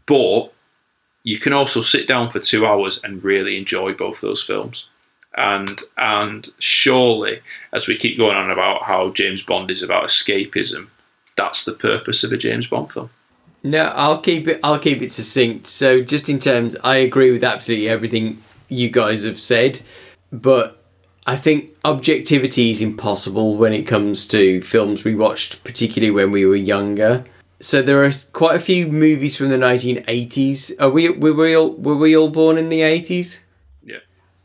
[0.06, 0.52] But
[1.22, 4.86] you can also sit down for two hours and really enjoy both those films.
[5.34, 7.40] And and surely,
[7.72, 10.88] as we keep going on about how James Bond is about escapism,
[11.36, 13.10] that's the purpose of a James Bond film.
[13.62, 14.60] No, I'll keep it.
[14.62, 15.68] I'll keep it succinct.
[15.68, 19.80] So, just in terms, I agree with absolutely everything you guys have said,
[20.32, 20.82] but
[21.26, 26.44] I think objectivity is impossible when it comes to films we watched, particularly when we
[26.46, 27.24] were younger.
[27.60, 30.72] So there are quite a few movies from the 1980s.
[30.80, 33.42] Are we were we all were we all born in the 80s?
[33.84, 33.98] Yeah.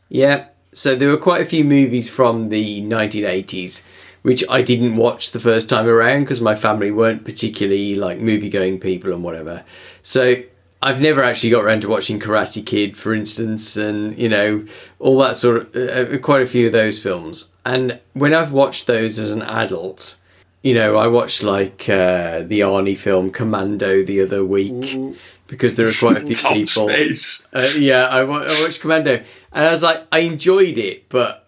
[0.08, 0.46] Yeah.
[0.72, 3.82] So there were quite a few movies from the 1980s
[4.22, 8.50] which I didn't watch the first time around because my family weren't particularly like movie
[8.50, 9.64] going people and whatever.
[10.02, 10.42] So
[10.80, 14.64] I've never actually got around to watching Karate Kid, for instance, and you know
[14.98, 17.50] all that sort of uh, uh, quite a few of those films.
[17.64, 20.16] And when I've watched those as an adult,
[20.62, 25.16] you know, I watched like uh, the Arnie film Commando the other week
[25.48, 26.34] because there are quite a few
[26.66, 26.90] people.
[26.90, 29.16] Uh, yeah, I, wa- I watched Commando,
[29.52, 31.46] and I was like, I enjoyed it, but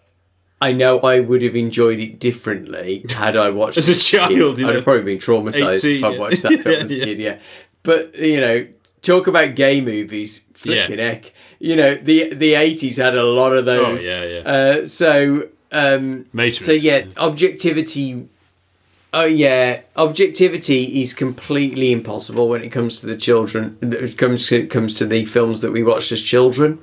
[0.61, 4.59] I know I would have enjoyed it differently had I watched As a child, kid.
[4.59, 6.19] you I'd have probably been traumatized 18, if I yeah.
[6.19, 7.17] watched that film as a Yeah, kid.
[7.19, 7.39] Yeah,
[7.83, 8.67] but you know,
[9.01, 11.33] talk about gay movies, flipping heck.
[11.59, 14.07] You know, the the eighties had a lot of those.
[14.07, 14.39] Oh, yeah, yeah.
[14.39, 18.27] Uh, so, um, Matrix, so yeah, objectivity.
[19.13, 23.77] Oh yeah, objectivity is completely impossible when it comes to the children.
[23.81, 26.79] It comes to, comes to the films that we watched as children.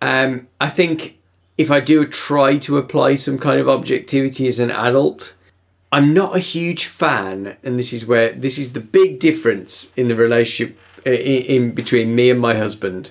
[0.00, 1.18] Um, I think
[1.58, 5.34] if I do try to apply some kind of objectivity as an adult,
[5.92, 10.08] I'm not a huge fan, and this is where this is the big difference in
[10.08, 13.10] the relationship in, in between me and my husband.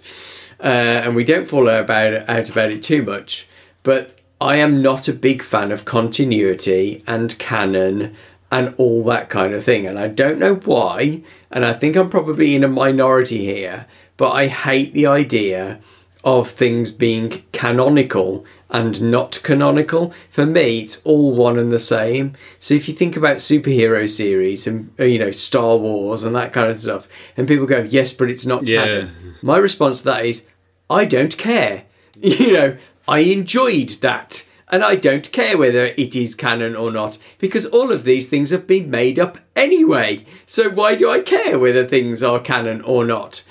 [0.60, 3.48] Uh, and we don't fall about out about it too much,
[3.84, 8.16] but I am not a big fan of continuity and canon
[8.52, 9.88] and all that kind of thing.
[9.88, 13.86] And I don't know why, and I think I'm probably in a minority here,
[14.18, 15.80] but I hate the idea
[16.24, 18.46] of things being canonical
[18.76, 20.14] and not canonical.
[20.30, 22.34] For me, it's all one and the same.
[22.60, 26.52] So if you think about superhero series and uh, you know Star Wars and that
[26.54, 27.08] kind of stuff,
[27.38, 28.86] and people go, "Yes, but it's not Yeah.
[28.86, 29.12] canon."
[29.42, 30.46] My response to that is,
[30.90, 31.84] I don't care.
[32.22, 34.46] You know, I enjoyed that.
[34.70, 38.50] And I don't care whether it is canon or not, because all of these things
[38.50, 40.26] have been made up anyway.
[40.48, 43.44] So why do I care whether things are canon or not?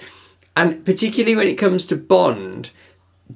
[0.56, 2.70] And particularly when it comes to Bond,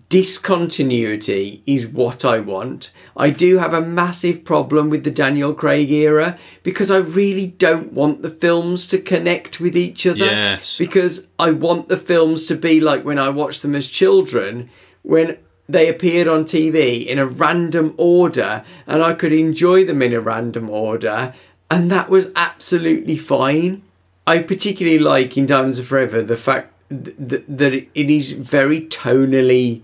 [0.08, 2.90] discontinuity is what I want.
[3.16, 7.92] I do have a massive problem with the Daniel Craig era because I really don't
[7.92, 10.26] want the films to connect with each other.
[10.26, 10.76] Yes.
[10.76, 14.68] Because I want the films to be like when I watched them as children,
[15.02, 20.12] when they appeared on TV in a random order and I could enjoy them in
[20.12, 21.34] a random order,
[21.70, 23.82] and that was absolutely fine.
[24.26, 28.82] I particularly like in Diamonds Are Forever the fact th- th- that it is very
[28.82, 29.82] tonally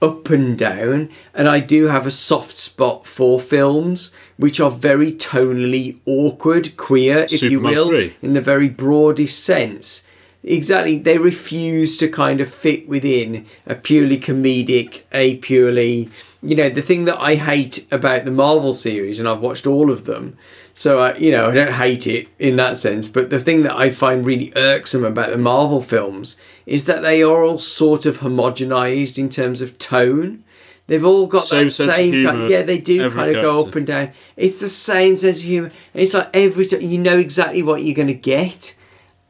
[0.00, 5.12] up and down, and I do have a soft spot for films which are very
[5.12, 8.14] tonally awkward, queer, if you will, 3.
[8.22, 10.04] in the very broadest sense.
[10.44, 16.08] Exactly, they refuse to kind of fit within a purely comedic, a purely,
[16.42, 19.90] you know, the thing that I hate about the Marvel series, and I've watched all
[19.90, 20.38] of them,
[20.78, 23.08] so I, you know, I don't hate it in that sense.
[23.08, 27.20] But the thing that I find really irksome about the Marvel films is that they
[27.20, 30.44] are all sort of homogenized in terms of tone.
[30.86, 34.12] They've all got Same that same, yeah, they do kind of go up and down.
[34.36, 35.72] It's the same sense of humor.
[35.94, 38.76] It's like every time you know exactly what you're going to get,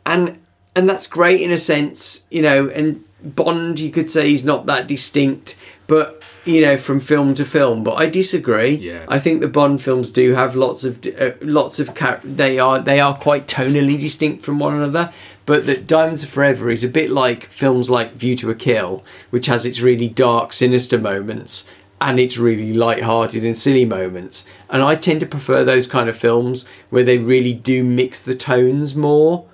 [0.05, 0.38] and
[0.76, 2.68] and that's great in a sense, you know.
[2.68, 6.18] And Bond, you could say, is not that distinct, but
[6.49, 7.84] you know, from film to film.
[7.84, 8.76] But I disagree.
[8.76, 9.05] Yeah.
[9.09, 12.80] I think the Bond films do have lots of uh, lots of char- they are
[12.80, 15.12] they are quite tonally distinct from one another.
[15.46, 19.03] But that Diamonds Are Forever is a bit like films like View to a Kill,
[19.30, 21.64] which has its really dark, sinister moments
[22.01, 24.46] and its really light-hearted and silly moments.
[24.70, 28.34] And I tend to prefer those kind of films where they really do mix the
[28.36, 29.46] tones more.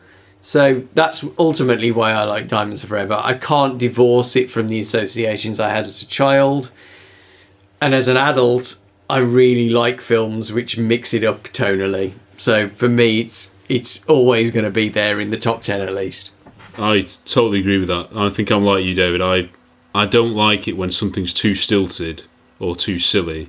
[0.45, 3.19] So that's ultimately why I like Diamonds Forever.
[3.25, 6.71] I can't divorce it from the associations I had as a child.
[7.81, 8.77] And as an adult,
[9.09, 12.13] I really like films which mix it up tonally.
[12.37, 15.95] So for me, it's it's always going to be there in the top ten at
[15.95, 16.31] least.
[16.77, 18.11] I totally agree with that.
[18.15, 19.23] I think I'm like you, David.
[19.23, 19.49] I
[19.95, 22.25] I don't like it when something's too stilted
[22.61, 23.49] or too silly.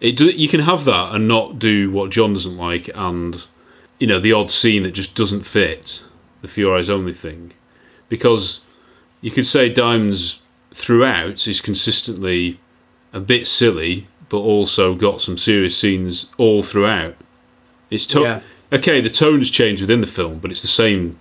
[0.00, 3.46] It you can have that and not do what John doesn't like, and
[4.00, 6.02] you know the odd scene that just doesn't fit
[6.42, 7.52] the Eyes Only thing,
[8.08, 8.62] because
[9.20, 10.40] you could say Diamonds
[10.74, 12.58] throughout is consistently
[13.12, 17.14] a bit silly, but also got some serious scenes all throughout.
[17.90, 18.40] It's to- Yeah.
[18.72, 19.00] okay.
[19.02, 21.18] The tone's changed within the film, but it's the same.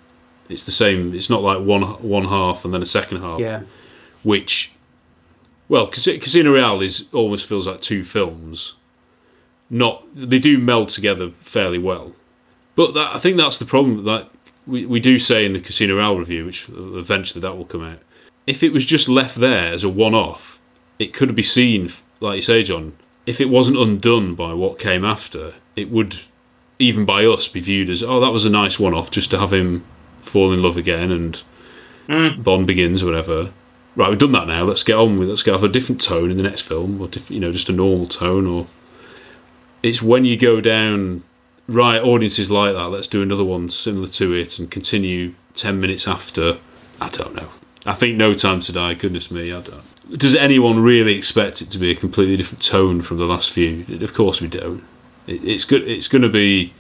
[0.48, 1.14] It's the same.
[1.14, 3.40] It's not like one one half and then a second half.
[3.40, 3.62] Yeah.
[4.24, 4.72] Which,
[5.68, 8.74] well, Casino Royale is almost feels like two films.
[9.70, 12.14] Not they do meld together fairly well,
[12.80, 14.30] but that, I think that's the problem that
[14.66, 18.00] we we do say in the Casino Royale review, which eventually that will come out.
[18.48, 20.62] If it was just left there as a one-off,
[20.98, 21.90] it could be seen,
[22.22, 22.96] like you say, John.
[23.26, 26.20] If it wasn't undone by what came after, it would,
[26.80, 29.52] even by us, be viewed as oh, that was a nice one-off, just to have
[29.52, 29.84] him
[30.22, 31.44] fall in love again and
[32.08, 32.42] mm.
[32.42, 33.52] Bond begins, or whatever.
[33.98, 34.64] Right, we've done that now.
[34.64, 35.28] Let's get on with.
[35.28, 37.74] Let's have a different tone in the next film, or diff- you know, just a
[37.74, 38.48] normal tone.
[38.48, 38.68] Or
[39.84, 41.24] it's when you go down.
[41.70, 42.88] Right, audiences like that.
[42.88, 46.58] Let's do another one similar to it and continue ten minutes after.
[47.00, 47.50] I don't know.
[47.86, 48.96] I think No Time to Die.
[48.96, 50.18] Goodness me, I don't.
[50.18, 53.86] Does anyone really expect it to be a completely different tone from the last few?
[54.02, 54.84] Of course we don't.
[55.28, 55.88] It's good.
[55.88, 56.74] It's going to be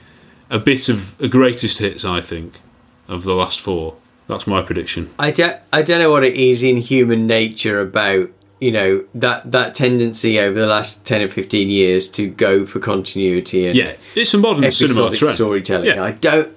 [0.49, 2.59] a bit of a greatest hits, I think,
[3.07, 3.95] of the last four.
[4.25, 5.13] That's my prediction.
[5.19, 9.51] I don't, I don't know what it is in human nature about you know that
[9.51, 13.93] that tendency over the last ten or fifteen years to go for continuity and Yeah,
[14.15, 15.33] it's a modern cinema episodic trend.
[15.35, 15.85] storytelling.
[15.87, 16.03] Yeah.
[16.03, 16.55] I don't.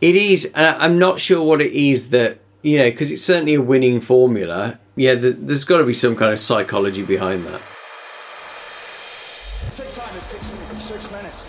[0.00, 0.46] It is.
[0.54, 3.60] and I- I'm not sure what it is that you know because it's certainly a
[3.62, 4.78] winning formula.
[4.96, 7.60] Yeah, th there's got to be some kind of psychology behind that.
[9.70, 10.82] Set time is six minutes.
[10.82, 11.46] Six minutes.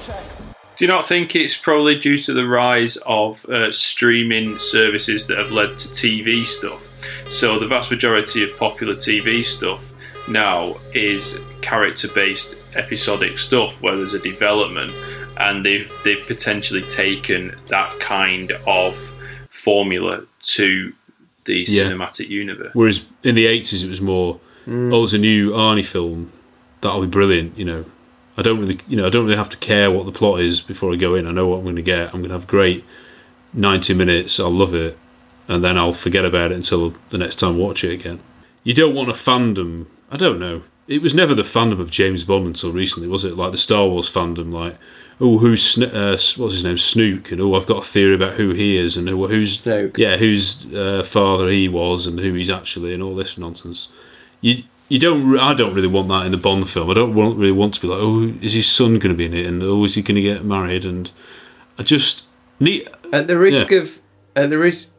[0.77, 5.37] Do you not think it's probably due to the rise of uh, streaming services that
[5.37, 6.81] have led to TV stuff?
[7.29, 9.91] So the vast majority of popular TV stuff
[10.27, 14.93] now is character-based episodic stuff where there's a development,
[15.37, 19.11] and they've they've potentially taken that kind of
[19.49, 20.93] formula to
[21.45, 21.83] the Yeah.
[21.85, 22.71] cinematic universe.
[22.73, 24.93] Whereas in the eighties, it was more, Mm.
[24.93, 26.31] oh, there's a new Arnie film,
[26.81, 27.57] that'll be brilliant.
[27.57, 27.85] You know,
[28.37, 30.61] I don't really, you know, I don't really have to care what the plot is
[30.61, 31.25] before I go in.
[31.27, 32.13] I know what I'm going to get.
[32.13, 32.83] I'm going to have great
[33.53, 34.39] ninety minutes.
[34.39, 34.97] I'll love it,
[35.49, 38.21] and then I'll forget about it until the next time I watch it again.
[38.63, 39.87] You don't want a fandom.
[40.09, 40.63] I don't know.
[40.87, 43.35] It was never the fandom of James Bond until recently, was it?
[43.35, 44.77] Like the Star Wars fandom, like.
[45.21, 46.77] Oh, who's Sn- uh, what's his name?
[46.77, 50.15] Snoke, and oh, I've got a theory about who he is, and who, who's yeah,
[50.15, 53.89] whose uh, father he was, and who he's actually, and all this nonsense.
[54.39, 55.37] You you don't.
[55.37, 56.89] I don't really want that in the Bond film.
[56.89, 59.25] I don't want, really want to be like, oh, is his son going to be
[59.25, 60.85] in it, and oh, is he going to get married?
[60.85, 61.11] And
[61.77, 62.23] I just
[62.61, 62.87] need.
[63.11, 63.79] At the risk Yeah.
[63.79, 64.01] of
[64.37, 64.93] at the risk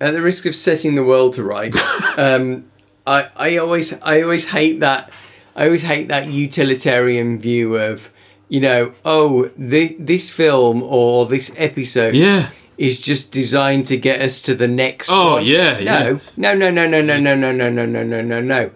[0.00, 1.80] at the risk of setting the world to rights,
[2.18, 2.66] um,
[3.06, 5.10] I I always I always hate that
[5.54, 8.10] I always hate that utilitarian view of
[8.48, 12.50] you know oh thi- this film or this episode Yeah.
[12.78, 15.44] is just designed to get us to the next Oh, one.
[15.44, 18.70] yeah, no no no no no no no no no no no no no no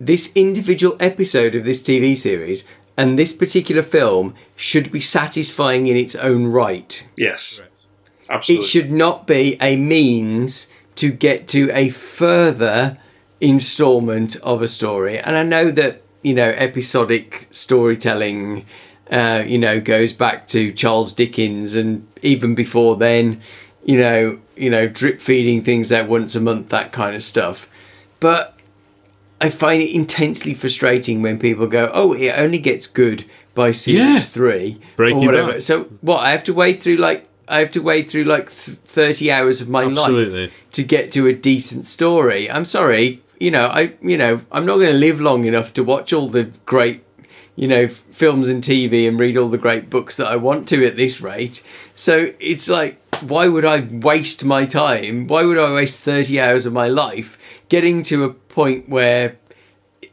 [0.00, 2.64] this individual episode of this TV series
[2.96, 7.06] and this particular film should be satisfying in its own right.
[7.16, 7.60] Yes,
[8.30, 8.64] absolutely.
[8.64, 12.98] It should not be a means to get to a further
[13.40, 15.18] installment of a story.
[15.18, 18.66] And I know that, you know, episodic storytelling,
[19.10, 23.40] uh, you know, goes back to Charles Dickens and even before then,
[23.84, 27.68] you know, you know, drip feeding things out once a month, that kind of stuff.
[28.20, 28.56] But
[29.40, 33.24] I find it intensely frustrating when people go, "Oh, it only gets good
[33.54, 34.20] by series Yeah.
[34.20, 36.24] three Breaking or whatever." So what?
[36.24, 39.60] I have to wait through like I have to wade through like th- thirty hours
[39.60, 40.46] of my Absolutely.
[40.46, 42.50] life to get to a decent story.
[42.50, 45.84] I'm sorry, you know, I you know I'm not going to live long enough to
[45.84, 47.04] watch all the great
[47.56, 50.68] you know f- films and TV and read all the great books that I want
[50.68, 51.62] to at this rate.
[51.94, 55.26] So it's like, why would I waste my time?
[55.26, 57.38] Why would I waste thirty hours of my life
[57.68, 59.36] getting to a point where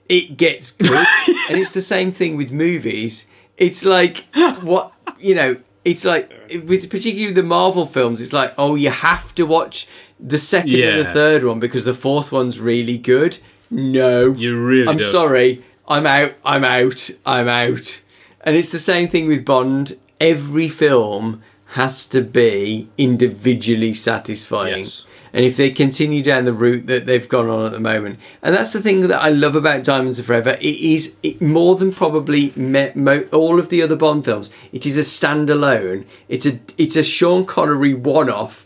[0.09, 0.91] it gets good.
[1.49, 3.27] and it's the same thing with movies.
[3.57, 4.25] It's like
[4.61, 5.57] what you know.
[5.85, 6.31] It's like
[6.65, 8.19] with particularly the Marvel films.
[8.19, 9.87] It's like oh, you have to watch
[10.19, 13.37] the second and the third one because the fourth one's really good.
[13.71, 15.11] No, You really I'm don't.
[15.11, 15.63] sorry.
[15.87, 16.33] I'm out.
[16.43, 17.09] I'm out.
[17.25, 18.01] I'm out.
[18.41, 19.97] And it's the same thing with Bond.
[20.19, 24.83] Every film has to be individually satisfying.
[24.85, 25.05] Yes.
[25.35, 28.55] And if they continue down the route that they've gone on at the moment, and
[28.55, 31.91] that's the thing that I love about Diamonds Are Forever, it is it, more than
[31.91, 34.49] probably mo, all of the other Bond films.
[34.71, 36.05] It is a standalone.
[36.29, 38.65] It's a it's a Sean Connery one-off.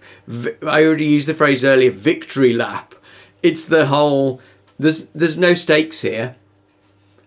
[0.62, 2.94] I already used the phrase earlier, victory lap.
[3.42, 4.40] It's the whole.
[4.78, 6.36] There's there's no stakes here.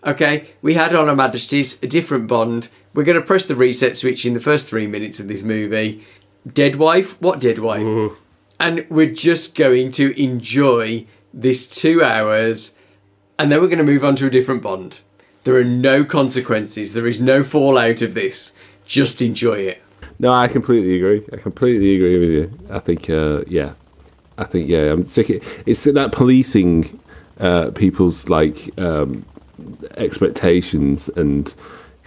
[0.07, 2.69] Okay, we had on Her Majesty's a different Bond.
[2.95, 6.05] We're going to press the reset switch in the first three minutes of this movie.
[6.47, 7.21] Dead wife?
[7.21, 7.83] What dead wife?
[7.83, 8.17] Ooh.
[8.63, 12.75] And we're just going to enjoy this two hours
[13.37, 15.01] and then we're going to move on to a different Bond.
[15.43, 18.53] There are no consequences, there is no fallout of this.
[18.87, 19.83] Just enjoy it.
[20.21, 21.25] No, I completely agree.
[21.33, 22.69] I completely agree with you.
[22.71, 23.73] I think, uh, yeah,
[24.39, 25.43] I think, yeah, I'm sick.
[25.67, 27.01] It's that policing
[27.41, 29.27] uh, people's like um,
[29.97, 31.53] expectations and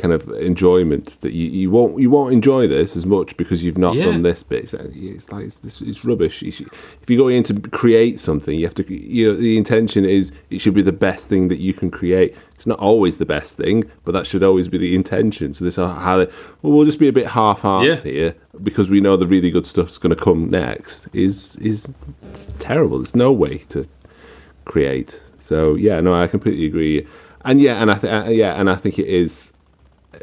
[0.06, 3.78] kind of enjoyment that you, you won't you won't enjoy this as much because you've
[3.78, 4.06] not Yeah.
[4.06, 4.66] done this bit.
[4.66, 6.36] It's, it's like it's, this- it's rubbish.
[6.40, 6.70] Should-
[7.02, 8.94] if you're going in to create something, you have to.
[8.94, 12.36] You know, the intention is it should be the best thing that you can create.
[12.56, 15.54] It's not always the best thing, but that should always be the intention.
[15.54, 16.28] So this, how they,
[16.62, 18.02] well, we'll just be a bit half-hearted Yeah.
[18.12, 21.08] here because we know the really good stuff's going to come next.
[21.14, 21.94] Is is
[22.32, 23.00] it's terrible.
[23.00, 23.88] There's no way to
[24.66, 25.20] create.
[25.40, 27.08] So yeah, no, I completely agree.
[27.44, 29.52] And yeah, and I th- uh, yeah, and I think it is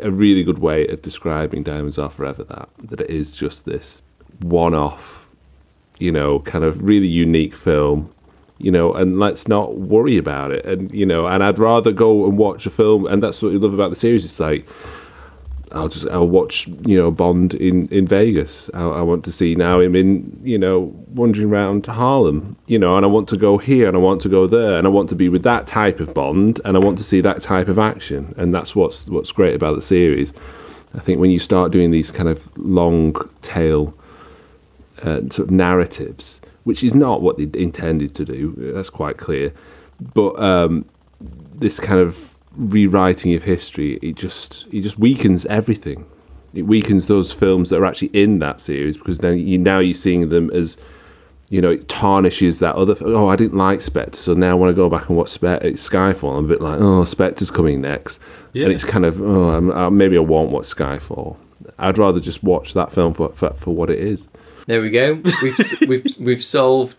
[0.01, 2.45] a really good way of describing Diamonds Are Forever.
[2.45, 4.03] That that it is just this
[4.41, 5.27] one-off,
[5.99, 8.13] you know, kind of really unique film.
[8.59, 10.65] You know, and let's not worry about it.
[10.65, 13.07] And you know, and I'd rather go and watch a film.
[13.07, 14.25] And that's what you love about the series.
[14.25, 14.65] It's like
[15.73, 18.71] I'll just I'll watch you know Bond in in Vegas.
[18.75, 22.57] I, I want to see now him in you know wandering around Harlem.
[22.67, 24.87] You know, and I want to go here and I want to go there and
[24.87, 27.43] I want to be with that type of Bond and I want to see that
[27.43, 28.35] type of action.
[28.37, 30.33] And that's what's what's great about the series.
[30.95, 33.95] I think when you start doing these kind of long tail
[35.03, 38.73] uh, sort of narratives, which is not what they intended to do.
[38.75, 39.53] That's quite clear.
[40.01, 40.85] But um,
[41.21, 46.07] this kind of rewriting of history, it just it just weakens everything.
[46.55, 49.95] It weakens those films that are actually in that series because then you now you're
[49.95, 50.77] seeing them as
[51.49, 52.95] you know it tarnishes that other.
[53.01, 55.31] Oh, I didn't like Spectre, so now when I want to go back and watch
[55.31, 55.43] Spe-
[55.79, 56.39] Skyfall.
[56.39, 58.21] I'm a bit like, oh, Spectre's coming next,
[58.53, 58.65] Yeah.
[58.65, 61.37] and it's kind of oh, I'm, uh, maybe I won't watch Skyfall.
[61.79, 64.29] I'd rather just watch that film for for, for what it is.
[64.67, 65.23] There we go.
[65.43, 65.59] We've
[65.89, 66.97] we've we've solved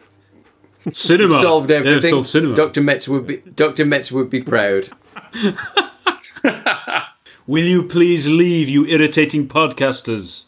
[0.91, 1.39] Cinema.
[1.39, 2.11] solved Yeah, everything.
[2.11, 2.55] solved cinema.
[2.55, 2.81] Dr.
[2.81, 3.85] Metz would be Dr.
[3.85, 4.89] Metz would be proud.
[7.47, 10.43] Will you please leave, you irritating podcasters?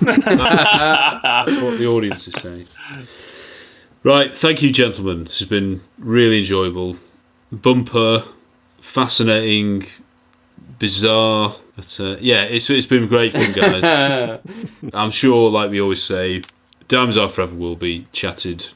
[0.00, 2.66] That's what the audience is saying.
[4.04, 5.24] Right, thank you, gentlemen.
[5.24, 6.96] This has been really enjoyable.
[7.50, 8.24] Bumper,
[8.80, 9.86] fascinating,
[10.78, 11.54] bizarre.
[11.76, 14.40] But, uh, yeah, it's it's been great fun, guys.
[14.92, 16.42] I'm sure, like we always say,
[16.88, 18.66] Diamonds Are Forever will be chatted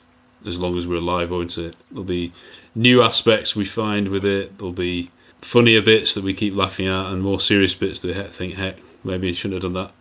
[0.47, 1.77] as long as we're alive, won't it?
[1.91, 2.33] There'll be
[2.75, 4.59] new aspects we find with it.
[4.59, 5.11] There'll be
[5.41, 8.77] funnier bits that we keep laughing at, and more serious bits that we think, heck,
[9.05, 9.93] maybe I shouldn't have done that.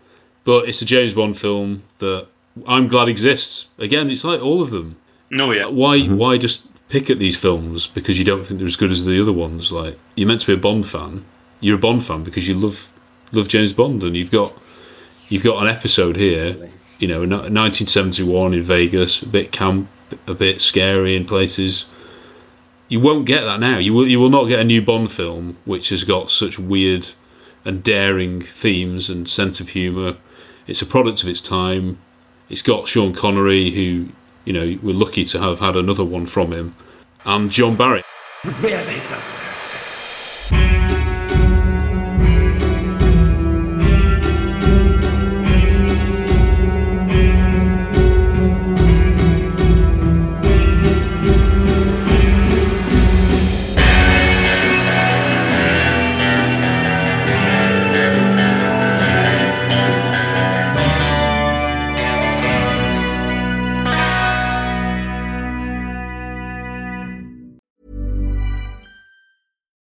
[0.43, 2.27] But it's a James Bond film that
[2.67, 3.67] I'm glad exists.
[3.77, 4.97] Again, it's like all of them.
[5.29, 5.65] No, yeah.
[5.65, 5.97] Why?
[5.97, 6.17] Mm-hmm.
[6.17, 9.19] Why just pick at these films because you don't think they're as good as the
[9.19, 9.71] other ones?
[9.71, 11.25] Like you're meant to be a Bond fan.
[11.59, 12.91] You're a Bond fan because you love
[13.31, 14.55] love James Bond, and you've got
[15.29, 16.69] you've got an episode here.
[16.99, 19.89] You know, 1971 in Vegas, a bit camp,
[20.27, 21.89] a bit scary in places.
[22.87, 23.77] You won't get that now.
[23.77, 24.07] You will.
[24.07, 27.09] You will not get a new Bond film which has got such weird
[27.63, 30.17] and daring themes and sense of humour.
[30.67, 31.97] It's a product of its time.
[32.49, 34.09] It's got Sean Connery, who
[34.45, 36.75] you know we're lucky to have had another one from him,
[37.25, 38.03] and John Barry.